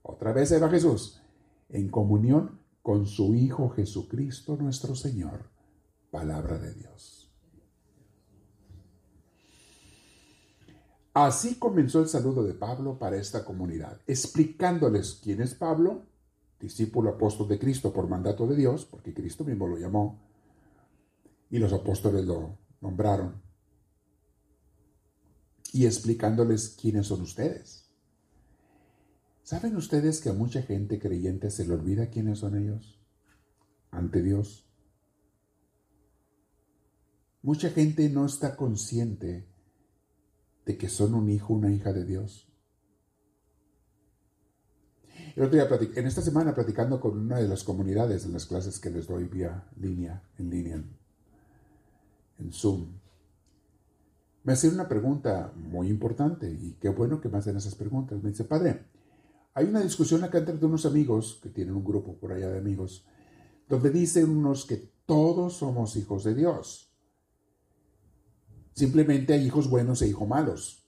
[0.01, 1.20] otra vez va Jesús,
[1.71, 5.49] en comunión con su Hijo Jesucristo nuestro Señor.
[6.09, 7.31] Palabra de Dios.
[11.13, 16.05] Así comenzó el saludo de Pablo para esta comunidad, explicándoles quién es Pablo,
[16.59, 20.21] discípulo apóstol de Cristo por mandato de Dios, porque Cristo mismo lo llamó,
[21.49, 23.41] y los apóstoles lo nombraron,
[25.73, 27.80] y explicándoles quiénes son ustedes.
[29.43, 32.99] ¿Saben ustedes que a mucha gente creyente se le olvida quiénes son ellos
[33.89, 34.65] ante Dios?
[37.41, 39.47] Mucha gente no está consciente
[40.65, 42.47] de que son un hijo, una hija de Dios.
[45.35, 48.79] El otro día, en esta semana, platicando con una de las comunidades en las clases
[48.79, 50.83] que les doy vía línea, en línea,
[52.37, 52.87] en Zoom,
[54.43, 58.21] me hacían una pregunta muy importante y qué bueno que me hacen esas preguntas.
[58.21, 58.85] Me dice, padre,
[59.53, 63.05] hay una discusión acá entre unos amigos, que tienen un grupo por allá de amigos,
[63.67, 66.91] donde dicen unos que todos somos hijos de Dios.
[68.73, 70.85] Simplemente hay hijos buenos e hijos malos.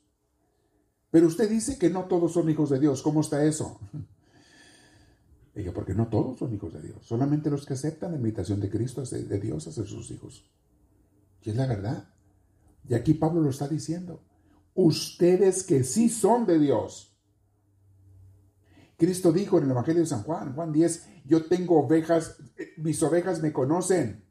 [1.11, 3.01] Pero usted dice que no todos son hijos de Dios.
[3.01, 3.80] ¿Cómo está eso?
[5.55, 7.05] Digo, porque no todos son hijos de Dios.
[7.05, 10.49] Solamente los que aceptan la invitación de Cristo de Dios a ser sus hijos.
[11.43, 12.09] Y es la verdad.
[12.88, 14.24] Y aquí Pablo lo está diciendo.
[14.74, 17.12] Ustedes que sí son de Dios.
[19.04, 23.04] Cristo dijo en el Evangelio de San Juan, Juan 10, yo tengo ovejas, eh, mis
[23.04, 24.24] ovejas me conocen.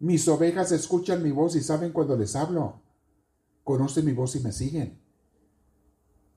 [0.00, 2.82] Mis ovejas escuchan mi voz y saben cuando les hablo.
[3.62, 5.00] Conocen mi voz y me siguen.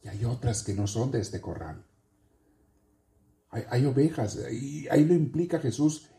[0.04, 1.84] Y hay otras que no son de este corral.
[3.50, 6.10] Hay, ovejas, y ahí lo implica Jesús.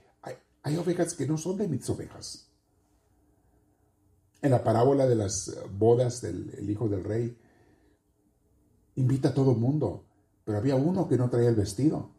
[0.65, 2.51] Hay, ovejas que no son de mis ovejas.
[4.43, 7.39] En la parábola de las bodas del hijo del rey,
[8.97, 10.05] invita a todo mundo,
[10.45, 12.11] pero había uno que no traía el vestido.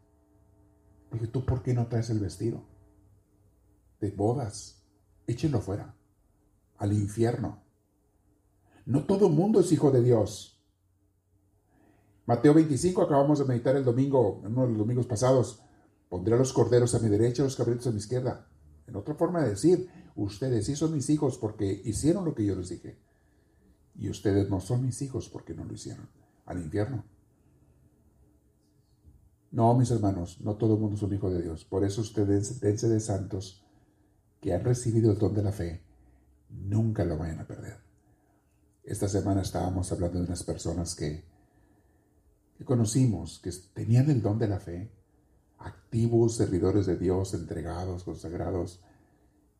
[1.12, 2.62] Dije, ¿tú por qué no traes el vestido?
[4.00, 4.84] De bodas
[5.26, 5.94] échenlo fuera,
[6.78, 7.62] al infierno.
[8.86, 10.62] No todo el mundo es hijo de Dios.
[12.26, 15.60] Mateo 25, acabamos de meditar el domingo, en uno de los domingos pasados.
[16.08, 18.46] Pondré a los corderos a mi derecha, a los cabritos a mi izquierda.
[18.86, 22.54] En otra forma de decir, ustedes sí son mis hijos porque hicieron lo que yo
[22.54, 22.98] les dije.
[23.96, 26.08] Y ustedes no son mis hijos porque no lo hicieron.
[26.46, 27.04] Al infierno.
[29.54, 31.64] No, mis hermanos, no todo el mundo es un hijo de Dios.
[31.64, 33.64] Por eso ustedes dense de santos
[34.40, 35.80] que han recibido el don de la fe,
[36.50, 37.76] nunca lo vayan a perder.
[38.82, 41.22] Esta semana estábamos hablando de unas personas que,
[42.58, 44.90] que conocimos, que tenían el don de la fe,
[45.58, 48.82] activos, servidores de Dios, entregados, consagrados,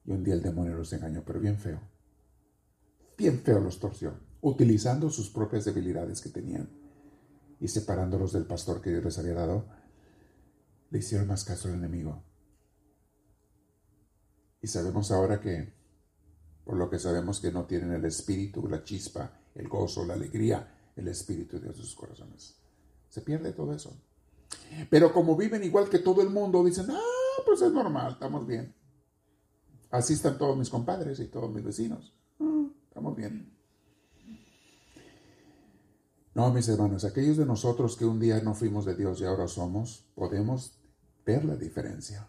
[0.05, 1.79] y un día el demonio los engañó, pero bien feo.
[3.17, 6.69] Bien feo los torció, utilizando sus propias debilidades que tenían
[7.61, 9.84] y separándolos del pastor que Dios les había dado,
[10.95, 12.23] le hicieron más caso al enemigo
[14.63, 15.75] y sabemos ahora que,
[16.65, 20.93] por lo que sabemos que no tienen el espíritu, la chispa, el gozo, la alegría,
[20.95, 22.55] el espíritu de Dios en sus corazones.
[23.09, 23.93] Se pierde todo eso.
[24.89, 28.73] Pero como viven igual que todo el mundo, dicen, ah, pues es normal, estamos bien.
[29.91, 32.15] Así están todos mis compadres y todos mis vecinos.
[32.39, 33.53] Ah, estamos bien.
[36.35, 39.49] No, mis hermanos, aquellos de nosotros que un día no fuimos de Dios y ahora
[39.49, 40.79] somos, podemos
[41.25, 42.29] ver la diferencia.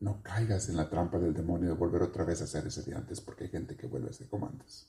[0.00, 2.94] No caigas en la trampa del demonio de volver otra vez a ser ese de
[2.94, 4.86] antes, porque hay gente que vuelve a ser como antes.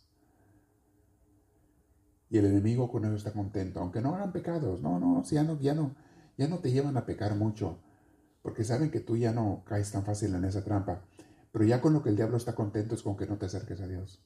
[2.30, 4.82] Y el enemigo con eso está contento, aunque no hagan pecados.
[4.82, 5.96] No, no, ya no, ya no,
[6.38, 7.80] ya no te llevan a pecar mucho,
[8.42, 11.04] porque saben que tú ya no caes tan fácil en esa trampa.
[11.52, 13.82] Pero ya con lo que el diablo está contento es con que no te acerques
[13.82, 14.24] a Dios,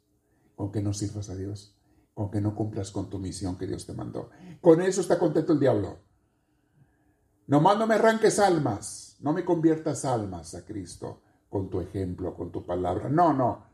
[0.56, 1.76] con que no sirvas a Dios,
[2.14, 4.30] con que no cumplas con tu misión que Dios te mandó.
[4.62, 5.98] Con eso está contento el diablo.
[7.48, 9.18] Nomás no me arranques almas.
[9.22, 13.10] No me conviertas almas a Cristo con tu ejemplo, con tu palabra.
[13.10, 13.66] No, no.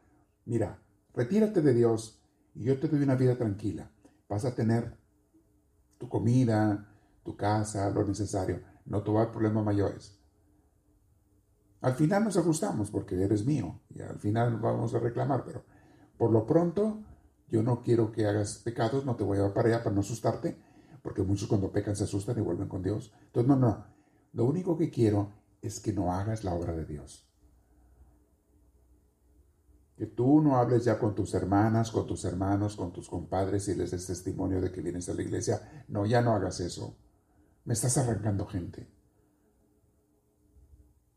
[0.45, 0.79] Mira,
[1.13, 2.21] retírate de Dios
[2.53, 3.91] y yo te doy una vida tranquila.
[4.29, 4.97] Vas a tener
[5.97, 6.87] tu comida,
[7.23, 8.61] tu casa, lo necesario.
[8.85, 10.17] No te va a dar problemas mayores.
[11.81, 15.63] Al final nos ajustamos porque eres mío y al final vamos a reclamar, pero
[16.17, 16.99] por lo pronto
[17.47, 20.01] yo no quiero que hagas pecados, no te voy a dar para allá para no
[20.01, 20.61] asustarte,
[21.01, 23.13] porque muchos cuando pecan se asustan y vuelven con Dios.
[23.25, 23.85] Entonces, no, no,
[24.33, 27.27] lo único que quiero es que no hagas la obra de Dios.
[29.97, 33.75] Que tú no hables ya con tus hermanas, con tus hermanos, con tus compadres y
[33.75, 35.85] les des testimonio de que vienes a la iglesia.
[35.89, 36.97] No, ya no hagas eso.
[37.65, 38.87] Me estás arrancando gente.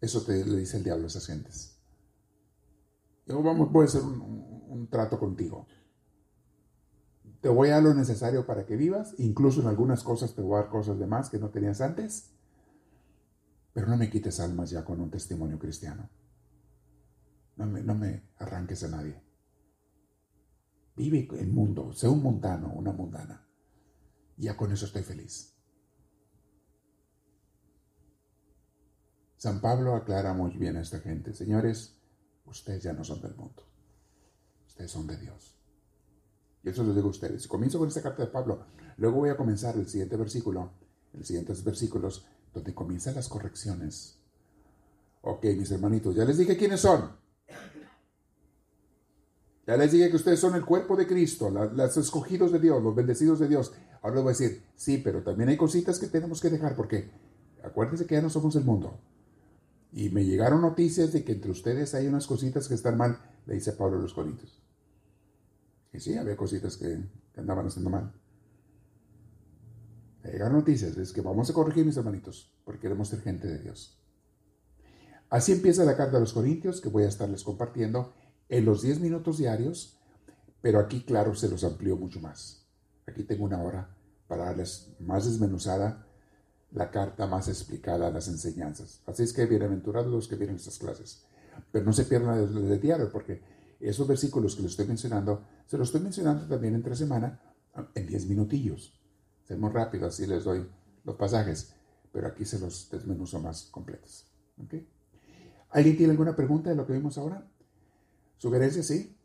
[0.01, 1.79] Eso te le dice el diablo a esas gentes.
[3.27, 4.21] Yo vamos, voy a hacer un,
[4.69, 5.67] un trato contigo.
[7.45, 10.55] Te voy a dar lo necesario para que vivas, incluso en algunas cosas te voy
[10.55, 12.31] a dar cosas de más que no tenías antes,
[13.75, 16.09] pero no me quites almas ya con un testimonio cristiano.
[17.57, 19.23] No me, arranques a nadie.
[20.97, 23.47] Vive el mundo, sé un mundano, una mundana.
[24.39, 25.55] Ya con eso estoy feliz.
[29.37, 31.95] San Pablo aclara muy bien a esta gente, señores,
[32.47, 33.65] ustedes ya no son del mundo,
[34.67, 35.54] ustedes son de Dios.
[36.65, 37.47] Y eso les digo a ustedes.
[37.47, 38.65] Comienzo con esta carta de Pablo,
[38.97, 40.71] luego voy a comenzar el siguiente versículo,
[41.13, 44.19] los siguientes versículos, donde comienzan las correcciones.
[45.23, 47.11] Ok, mis hermanitos, ya les dije quiénes son.
[49.67, 52.95] Ya les dije que ustedes son el cuerpo de Cristo, los escogidos de Dios, los
[52.95, 53.73] bendecidos de Dios.
[54.03, 57.11] Ahora les voy a decir, sí, pero también hay cositas que tenemos que dejar, porque
[57.63, 58.99] acuérdense que ya no somos el mundo.
[59.93, 63.55] Y me llegaron noticias de que entre ustedes hay unas cositas que están mal, le
[63.55, 64.64] dice Pablo a los Corintios.
[65.95, 66.99] Y sí, había cositas que,
[67.37, 68.13] andaban haciendo mal.
[70.23, 73.59] Me llegaron noticias, es que vamos a corregir, mis hermanitos, porque queremos ser gente de
[73.61, 74.01] Dios.
[75.31, 78.13] Así empieza la carta a los Corintios, que voy a estarles compartiendo
[78.49, 79.99] en los 10 minutos diarios,
[80.61, 82.67] pero aquí, claro, se los amplió mucho más.
[83.07, 83.95] Aquí tengo una hora
[84.27, 86.07] para darles más desmenuzada
[86.73, 89.03] la carta, más explicada las enseñanzas.
[89.07, 91.25] Así es que bienaventurados los que vienen estas clases.
[91.71, 93.43] Pero no se pierdan el de diario, porque
[93.89, 97.41] esos versículos que les estoy mencionando, se los estoy mencionando también entre semana
[97.95, 98.99] en 10 minutillos.
[99.45, 100.67] Hacemos rápido, así les doy
[101.05, 101.75] los pasajes,
[102.13, 104.27] pero aquí se los desmenuzo más completos.
[105.71, 107.47] ¿Alguien tiene alguna pregunta de lo que vimos ahora?
[108.39, 108.87] ¿Sugerencias?
[108.87, 109.17] Sí.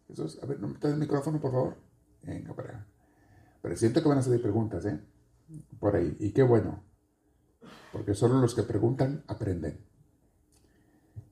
[0.41, 1.76] A ver, ¿no me el micrófono, por favor?
[2.24, 2.88] Venga, para
[3.62, 4.99] Pero siento que van a salir preguntas, ¿eh?
[5.80, 6.18] Por ahí.
[6.20, 6.84] Y qué bueno.
[7.91, 9.89] Porque solo los que preguntan aprenden.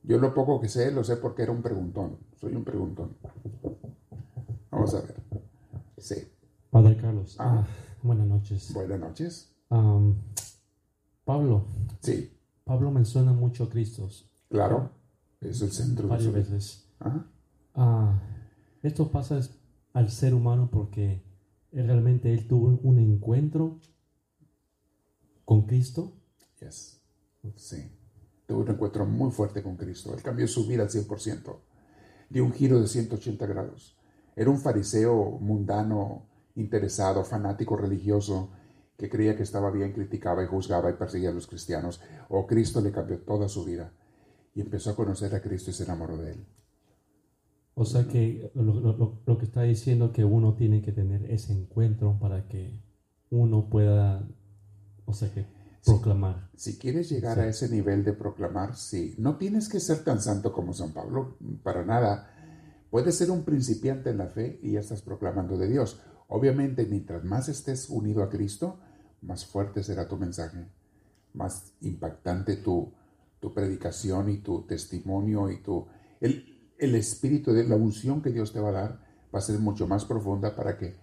[0.07, 2.17] Yo lo poco que sé, lo sé porque era un preguntón.
[2.39, 3.17] Soy un preguntón.
[4.71, 5.15] Vamos a ver.
[5.97, 6.15] Sí.
[6.69, 7.35] Padre Carlos.
[7.39, 7.65] Ah.
[7.65, 7.67] ah
[8.01, 8.73] buenas noches.
[8.73, 9.53] Buenas noches.
[11.25, 11.65] Pablo.
[11.99, 12.31] Sí.
[12.63, 14.07] Pablo menciona mucho a Cristo.
[14.49, 14.91] Claro.
[15.41, 16.07] Es el centro.
[16.07, 16.89] Varias veces.
[16.99, 17.27] Ajá.
[17.75, 18.21] Ah,
[18.83, 19.41] esto pasa
[19.91, 21.21] al ser humano porque
[21.73, 23.81] realmente él tuvo un encuentro
[25.43, 26.13] con Cristo.
[26.61, 27.01] Yes.
[27.55, 27.96] Sí.
[28.47, 30.13] Tuvo un encuentro muy fuerte con Cristo.
[30.15, 31.55] Él cambió su vida al 100%.
[32.29, 33.95] Dio un giro de 180 grados.
[34.35, 36.23] Era un fariseo mundano,
[36.55, 38.49] interesado, fanático religioso,
[38.97, 42.01] que creía que estaba bien, criticaba y juzgaba y perseguía a los cristianos.
[42.29, 43.91] O oh, Cristo le cambió toda su vida.
[44.55, 46.45] Y empezó a conocer a Cristo y se enamoró de él.
[47.79, 52.47] O sea que lo, que está diciendo que uno tiene que tener ese encuentro para
[52.47, 52.81] que
[53.29, 54.27] uno pueda,
[55.05, 55.45] o sea que
[55.85, 56.49] proclamar.
[56.55, 59.15] Si, quieres llegar a ese nivel de proclamar, sí.
[59.17, 62.31] No tienes que ser tan santo como San Pablo, para nada.
[62.89, 66.01] Puedes ser un principiante en la fe y ya estás proclamando de Dios.
[66.27, 68.79] Obviamente, mientras más estés unido a Cristo,
[69.21, 70.67] más fuerte será tu mensaje,
[71.33, 72.93] más impactante tu,
[73.39, 75.87] tu predicación y tu testimonio y tu...
[76.19, 78.99] El, el espíritu de la unción que Dios te va a dar
[79.33, 80.95] va a ser mucho más profunda para que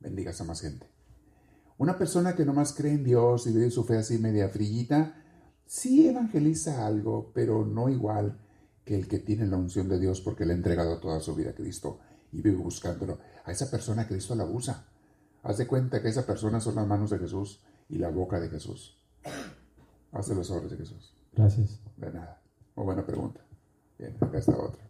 [0.00, 0.95] bendigas a más gente.
[1.78, 5.22] Una persona que nomás cree en Dios y vive su fe así media frillita,
[5.66, 8.38] sí evangeliza algo, pero no igual
[8.84, 11.50] que el que tiene la unción de Dios porque le ha entregado toda su vida
[11.50, 11.98] a Cristo
[12.32, 13.18] y vive buscándolo.
[13.44, 14.86] A esa persona Cristo la usa.
[15.42, 18.48] Haz de cuenta que esa persona son las manos de Jesús y la boca de
[18.48, 18.98] Jesús.
[20.12, 21.14] Haz de los ojos de Jesús.
[21.32, 21.80] Gracias.
[21.96, 22.40] De nada.
[22.74, 23.40] Muy buena pregunta.
[23.98, 24.88] Bien, acá está otra.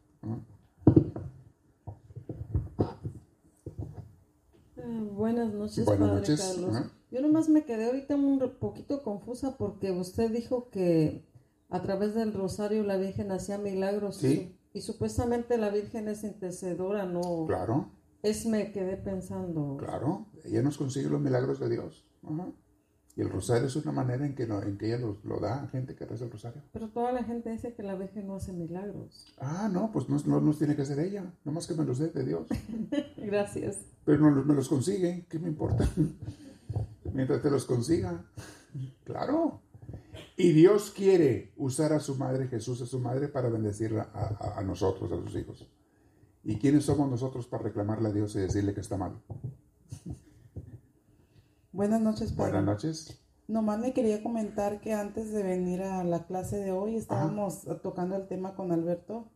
[4.87, 6.93] Buenas noches, Padre Carlos.
[7.11, 11.25] Yo nomás me quedé ahorita un poquito confusa porque usted dijo que
[11.69, 17.47] a través del rosario la Virgen hacía milagros y, supuestamente la Virgen es intercedora, ¿no?
[17.47, 17.91] Claro.
[18.23, 19.77] Es me quedé pensando.
[19.77, 22.05] Claro, ella nos consigue los milagros de Dios.
[23.17, 25.95] Y el rosario es una manera en que, en que ella lo, da a gente
[25.97, 26.61] que reza el rosario.
[26.71, 29.35] Pero toda la gente dice que la Virgen no hace milagros.
[29.39, 32.09] Ah, no, pues no, no los tiene que hacer ella, nomás que me los dé
[32.09, 32.47] de Dios.
[33.17, 33.79] Gracias.
[34.05, 35.89] Pero no me los consigue, ¿qué me importa?
[37.15, 38.23] Mientras te los consiga.
[39.05, 39.63] Claro.
[40.37, 44.63] Y Dios quiere usar a su madre, Jesús a su madre, para bendecirla a, a
[44.63, 45.67] nosotros, a sus hijos.
[46.45, 49.23] ¿Y quiénes somos nosotros para reclamarle a Dios y decirle que está mal?
[51.77, 52.53] Buenas noches, Padre.
[52.53, 53.21] Buenas noches.
[53.49, 58.17] Nomás me quería comentar que antes de venir a la clase de hoy estábamos tocando
[58.17, 59.29] el tema con Alberto,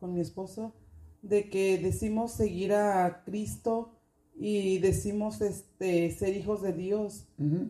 [0.00, 0.72] con mi esposo,
[1.20, 3.90] de que decimos seguir a Cristo
[4.34, 7.26] y decimos este ser hijos de Dios,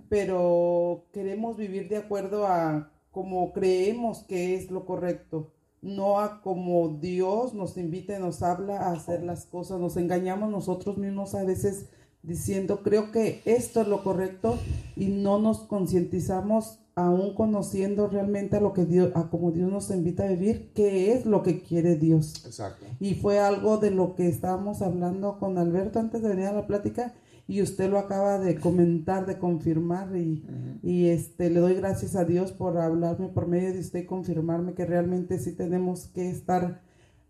[0.09, 5.51] pero queremos vivir de acuerdo a como creemos que es lo correcto,
[5.83, 10.53] no a como Dios nos invita y nos habla a hacer las cosas, nos engañamos
[10.53, 11.89] nosotros mismos a veces
[12.27, 14.59] diciendo, creo que esto es lo correcto
[14.97, 19.91] y no nos concientizamos aún conociendo realmente a lo que Dios, a como Dios nos
[19.91, 22.45] invita a vivir, qué es lo que quiere Dios.
[22.47, 22.87] Exacto.
[23.01, 26.67] Y fue algo de lo que estábamos hablando con Alberto antes de venir a la
[26.67, 27.15] plática
[27.47, 30.45] y usted lo acaba de comentar, de confirmar y,
[30.83, 34.75] y este le doy gracias a Dios por hablarme por medio de usted y confirmarme
[34.75, 36.81] que realmente sí tenemos que estar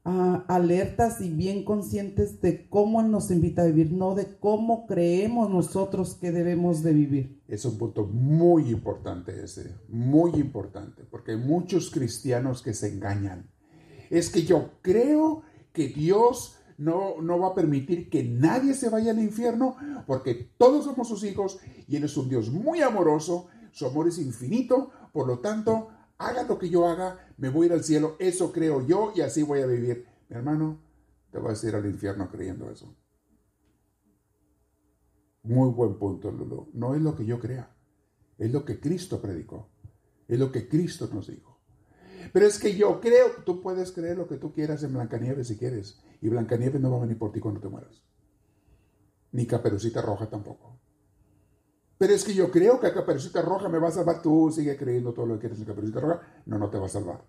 [0.04, 6.14] alertas y bien conscientes de cómo nos invita a vivir, no de cómo creemos nosotros
[6.14, 7.42] que debemos de vivir.
[7.48, 13.50] Es un punto muy importante ese, muy importante, porque hay muchos cristianos que se engañan.
[14.10, 15.42] Es que yo creo
[15.72, 19.76] que Dios no, no va a permitir que nadie se vaya al infierno,
[20.06, 24.18] porque todos somos sus hijos y Él es un Dios muy amoroso, su amor es
[24.18, 25.88] infinito, por lo tanto,
[26.18, 29.20] haga lo que yo haga, me voy a ir al cielo, eso creo yo y
[29.20, 30.06] así voy a vivir.
[30.28, 30.80] Mi hermano,
[31.30, 32.94] te vas a ir al infierno creyendo eso.
[35.42, 36.70] Muy buen punto, Lulu.
[36.72, 37.74] No es lo que yo crea,
[38.38, 39.68] es lo que Cristo predicó,
[40.26, 41.60] es lo que Cristo nos dijo.
[42.32, 45.58] Pero es que yo creo, tú puedes creer lo que tú quieras en Blancanieves si
[45.58, 48.02] quieres, y Blancanieves no va a venir por ti cuando te mueras.
[49.32, 50.78] Ni Caperucita Roja tampoco.
[52.10, 54.22] Es que yo creo que a Caperucita Roja me va a salvar.
[54.22, 56.42] Tú sigue creyendo todo lo que quieres en Caperucita Roja.
[56.46, 57.24] No, no te va a salvar.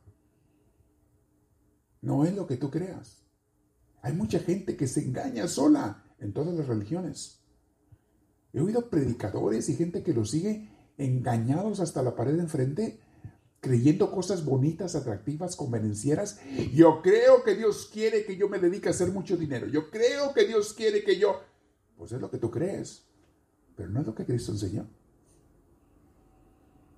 [2.01, 3.23] No es lo que tú creas.
[4.01, 7.41] Hay mucha gente que se engaña sola en todas las religiones.
[8.53, 12.99] He oído predicadores y gente que lo sigue engañados hasta la pared de enfrente,
[13.59, 16.39] creyendo cosas bonitas, atractivas, convenencieras.
[16.73, 19.67] Yo creo que Dios quiere que yo me dedique a hacer mucho dinero.
[19.67, 21.41] Yo creo que Dios quiere que yo...
[21.97, 23.07] Pues es lo que tú crees.
[23.75, 24.87] Pero no es lo que Cristo enseñó.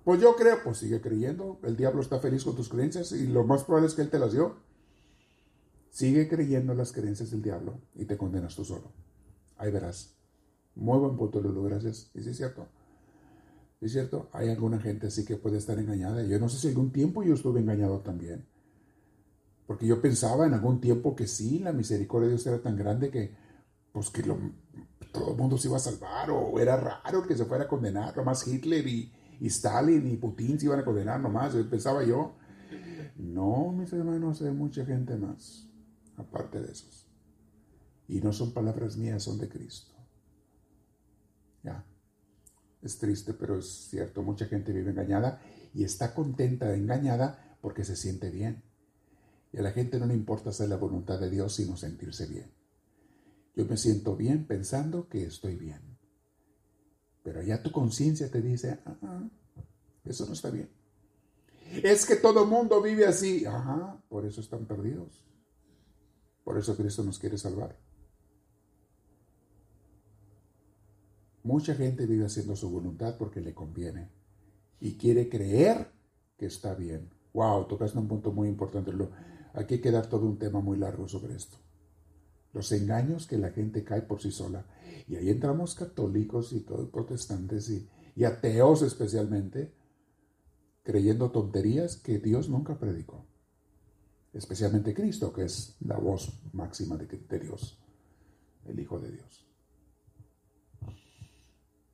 [0.04, 1.58] Pues yo creo, pues sigue creyendo.
[1.62, 4.18] El diablo está feliz con tus creencias y lo más probable es que él te
[4.18, 4.56] las dio.
[5.90, 8.92] Sigue creyendo las creencias del diablo y te condenas tú solo.
[9.56, 10.14] Ahí verás.
[10.76, 12.10] Muy buen punto, Lulu, gracias.
[12.14, 12.68] Y sí es cierto.
[13.80, 16.22] Es cierto, hay alguna gente así que puede estar engañada.
[16.22, 18.46] Yo no sé si algún tiempo yo estuve engañado también.
[19.66, 23.10] Porque yo pensaba en algún tiempo que sí, la misericordia de Dios era tan grande
[23.10, 23.34] que,
[23.98, 24.22] pues que
[25.12, 28.16] todo el mundo se iba a salvar o era raro que se fuera a condenar,
[28.16, 32.36] nomás Hitler y, Stalin y Putin se iban a condenar nomás, pensaba yo.
[33.16, 35.66] No, mis hermanos, hay mucha gente más,
[36.16, 37.08] aparte de esos.
[38.06, 39.92] Y no son palabras mías, son de Cristo.
[41.64, 41.84] Ya.
[42.80, 45.40] Es triste, pero es cierto, mucha gente vive engañada
[45.74, 48.62] y está contenta, engañada, porque se siente bien.
[49.52, 52.57] Y a la gente no le importa hacer la voluntad de Dios, sino sentirse bien.
[53.58, 55.98] Yo me siento bien pensando que estoy bien.
[57.24, 59.28] Pero ya tu conciencia te dice, ah,
[60.04, 60.70] eso no está bien.
[61.82, 63.44] Es que todo mundo vive así.
[63.46, 65.24] Ajá, por eso están perdidos.
[66.44, 67.76] Por eso Cristo nos quiere salvar.
[71.42, 74.08] Mucha gente vive haciendo su voluntad porque le conviene
[74.78, 75.90] y quiere creer
[76.36, 77.10] que está bien.
[77.32, 78.92] Wow, tocaste un punto muy importante.
[79.54, 81.58] Aquí hay que dar todo un tema muy largo sobre esto
[82.52, 84.64] los engaños que la gente cae por sí sola.
[85.06, 87.88] Y ahí entramos católicos y todos protestantes y,
[88.24, 89.72] ateos especialmente,
[90.82, 93.24] creyendo tonterías que Dios nunca predicó.
[94.32, 97.78] Especialmente Cristo, que es la voz máxima de, de Dios,
[98.66, 99.46] el Hijo de Dios.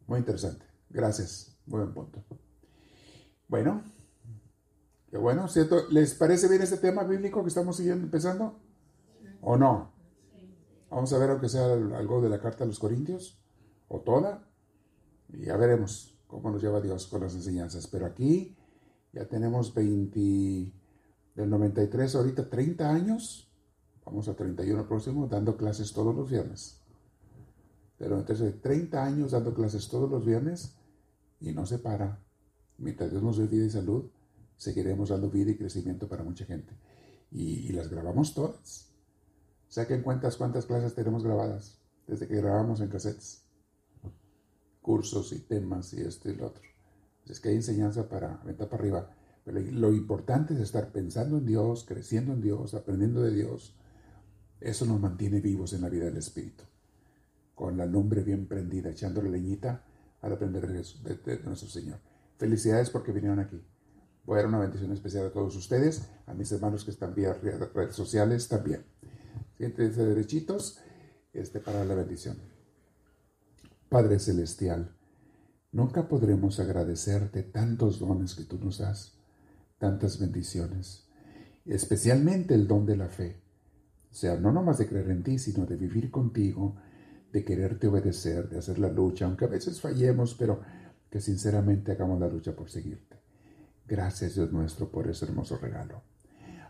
[0.06, 0.64] Muy interesante.
[0.90, 1.56] Gracias.
[1.66, 2.24] Buen punto.
[3.48, 3.82] Bueno,
[5.10, 5.88] qué bueno, ¿cierto?
[5.90, 8.58] ¿Les parece bien este tema bíblico que estamos siguiendo empezando?
[9.40, 9.93] ¿O no?
[10.90, 13.38] Vamos a ver aunque sea algo de la carta a los Corintios,
[13.88, 14.48] o toda,
[15.28, 17.86] y ya veremos cómo nos lleva Dios con las enseñanzas.
[17.86, 18.56] Pero aquí
[19.12, 20.72] ya tenemos 20,
[21.34, 23.48] del 93 ahorita 30 años,
[24.04, 26.80] vamos a 31 próximo, dando clases todos los viernes.
[27.98, 30.76] Pero entonces 30 años dando clases todos los viernes
[31.40, 32.20] y no se para.
[32.78, 34.10] Mientras Dios nos dé vida y salud,
[34.56, 36.72] seguiremos dando vida y crecimiento para mucha gente.
[37.30, 38.93] Y, las grabamos todas.
[39.74, 43.42] Saquen cuentas cuántas clases tenemos grabadas desde que grabamos en cassettes.
[44.80, 46.62] Cursos y temas y esto y lo otro.
[47.26, 49.10] Es que hay enseñanza para aventar para arriba.
[49.44, 53.76] Pero lo importante es estar pensando en Dios, creciendo en Dios, aprendiendo de Dios.
[54.60, 56.62] Eso nos mantiene vivos en la vida del Espíritu.
[57.56, 59.82] Con la lumbre bien prendida, echándole leñita
[60.20, 61.98] al aprender de, de nuestro Señor.
[62.38, 63.60] Felicidades porque vinieron aquí.
[64.24, 67.34] Voy a dar una bendición especial a todos ustedes, a mis hermanos que están vía
[67.34, 68.84] redes sociales también.
[69.56, 70.80] Siéntense derechitos
[71.32, 72.38] este, para la bendición.
[73.88, 74.94] Padre Celestial,
[75.72, 79.18] nunca podremos agradecerte tantos dones que tú nos das,
[79.78, 81.06] tantas bendiciones,
[81.64, 83.40] especialmente el don de la fe.
[84.10, 86.76] O sea, no nomás de creer en ti, sino de vivir contigo,
[87.32, 90.60] de quererte obedecer, de hacer la lucha, aunque a veces fallemos, pero
[91.10, 93.16] que sinceramente hagamos la lucha por seguirte.
[93.86, 96.13] Gracias Dios nuestro por ese hermoso regalo.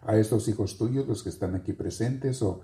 [0.04, 2.60] A estos hijos tuyos, los que están aquí presentes o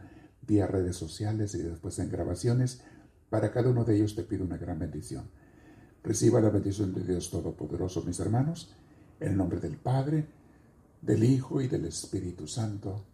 [0.47, 2.82] vía redes sociales y después en grabaciones,
[3.30, 5.30] para cada uno de ellos te pido una gran bendición.
[6.03, 8.74] Reciba la bendición de Dios Todopoderoso, mis hermanos,
[9.20, 10.26] en el nombre del Padre,
[11.01, 13.05] del Hijo y del Espíritu Santo.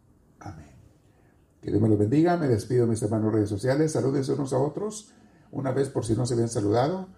[0.40, 0.76] Amén.
[1.60, 2.36] Que Dios me los bendiga.
[2.36, 3.92] Me despido, mis hermanos redes sociales.
[3.92, 5.12] Salúdense unos a otros.
[5.50, 7.08] Una vez por si no se habían saludado.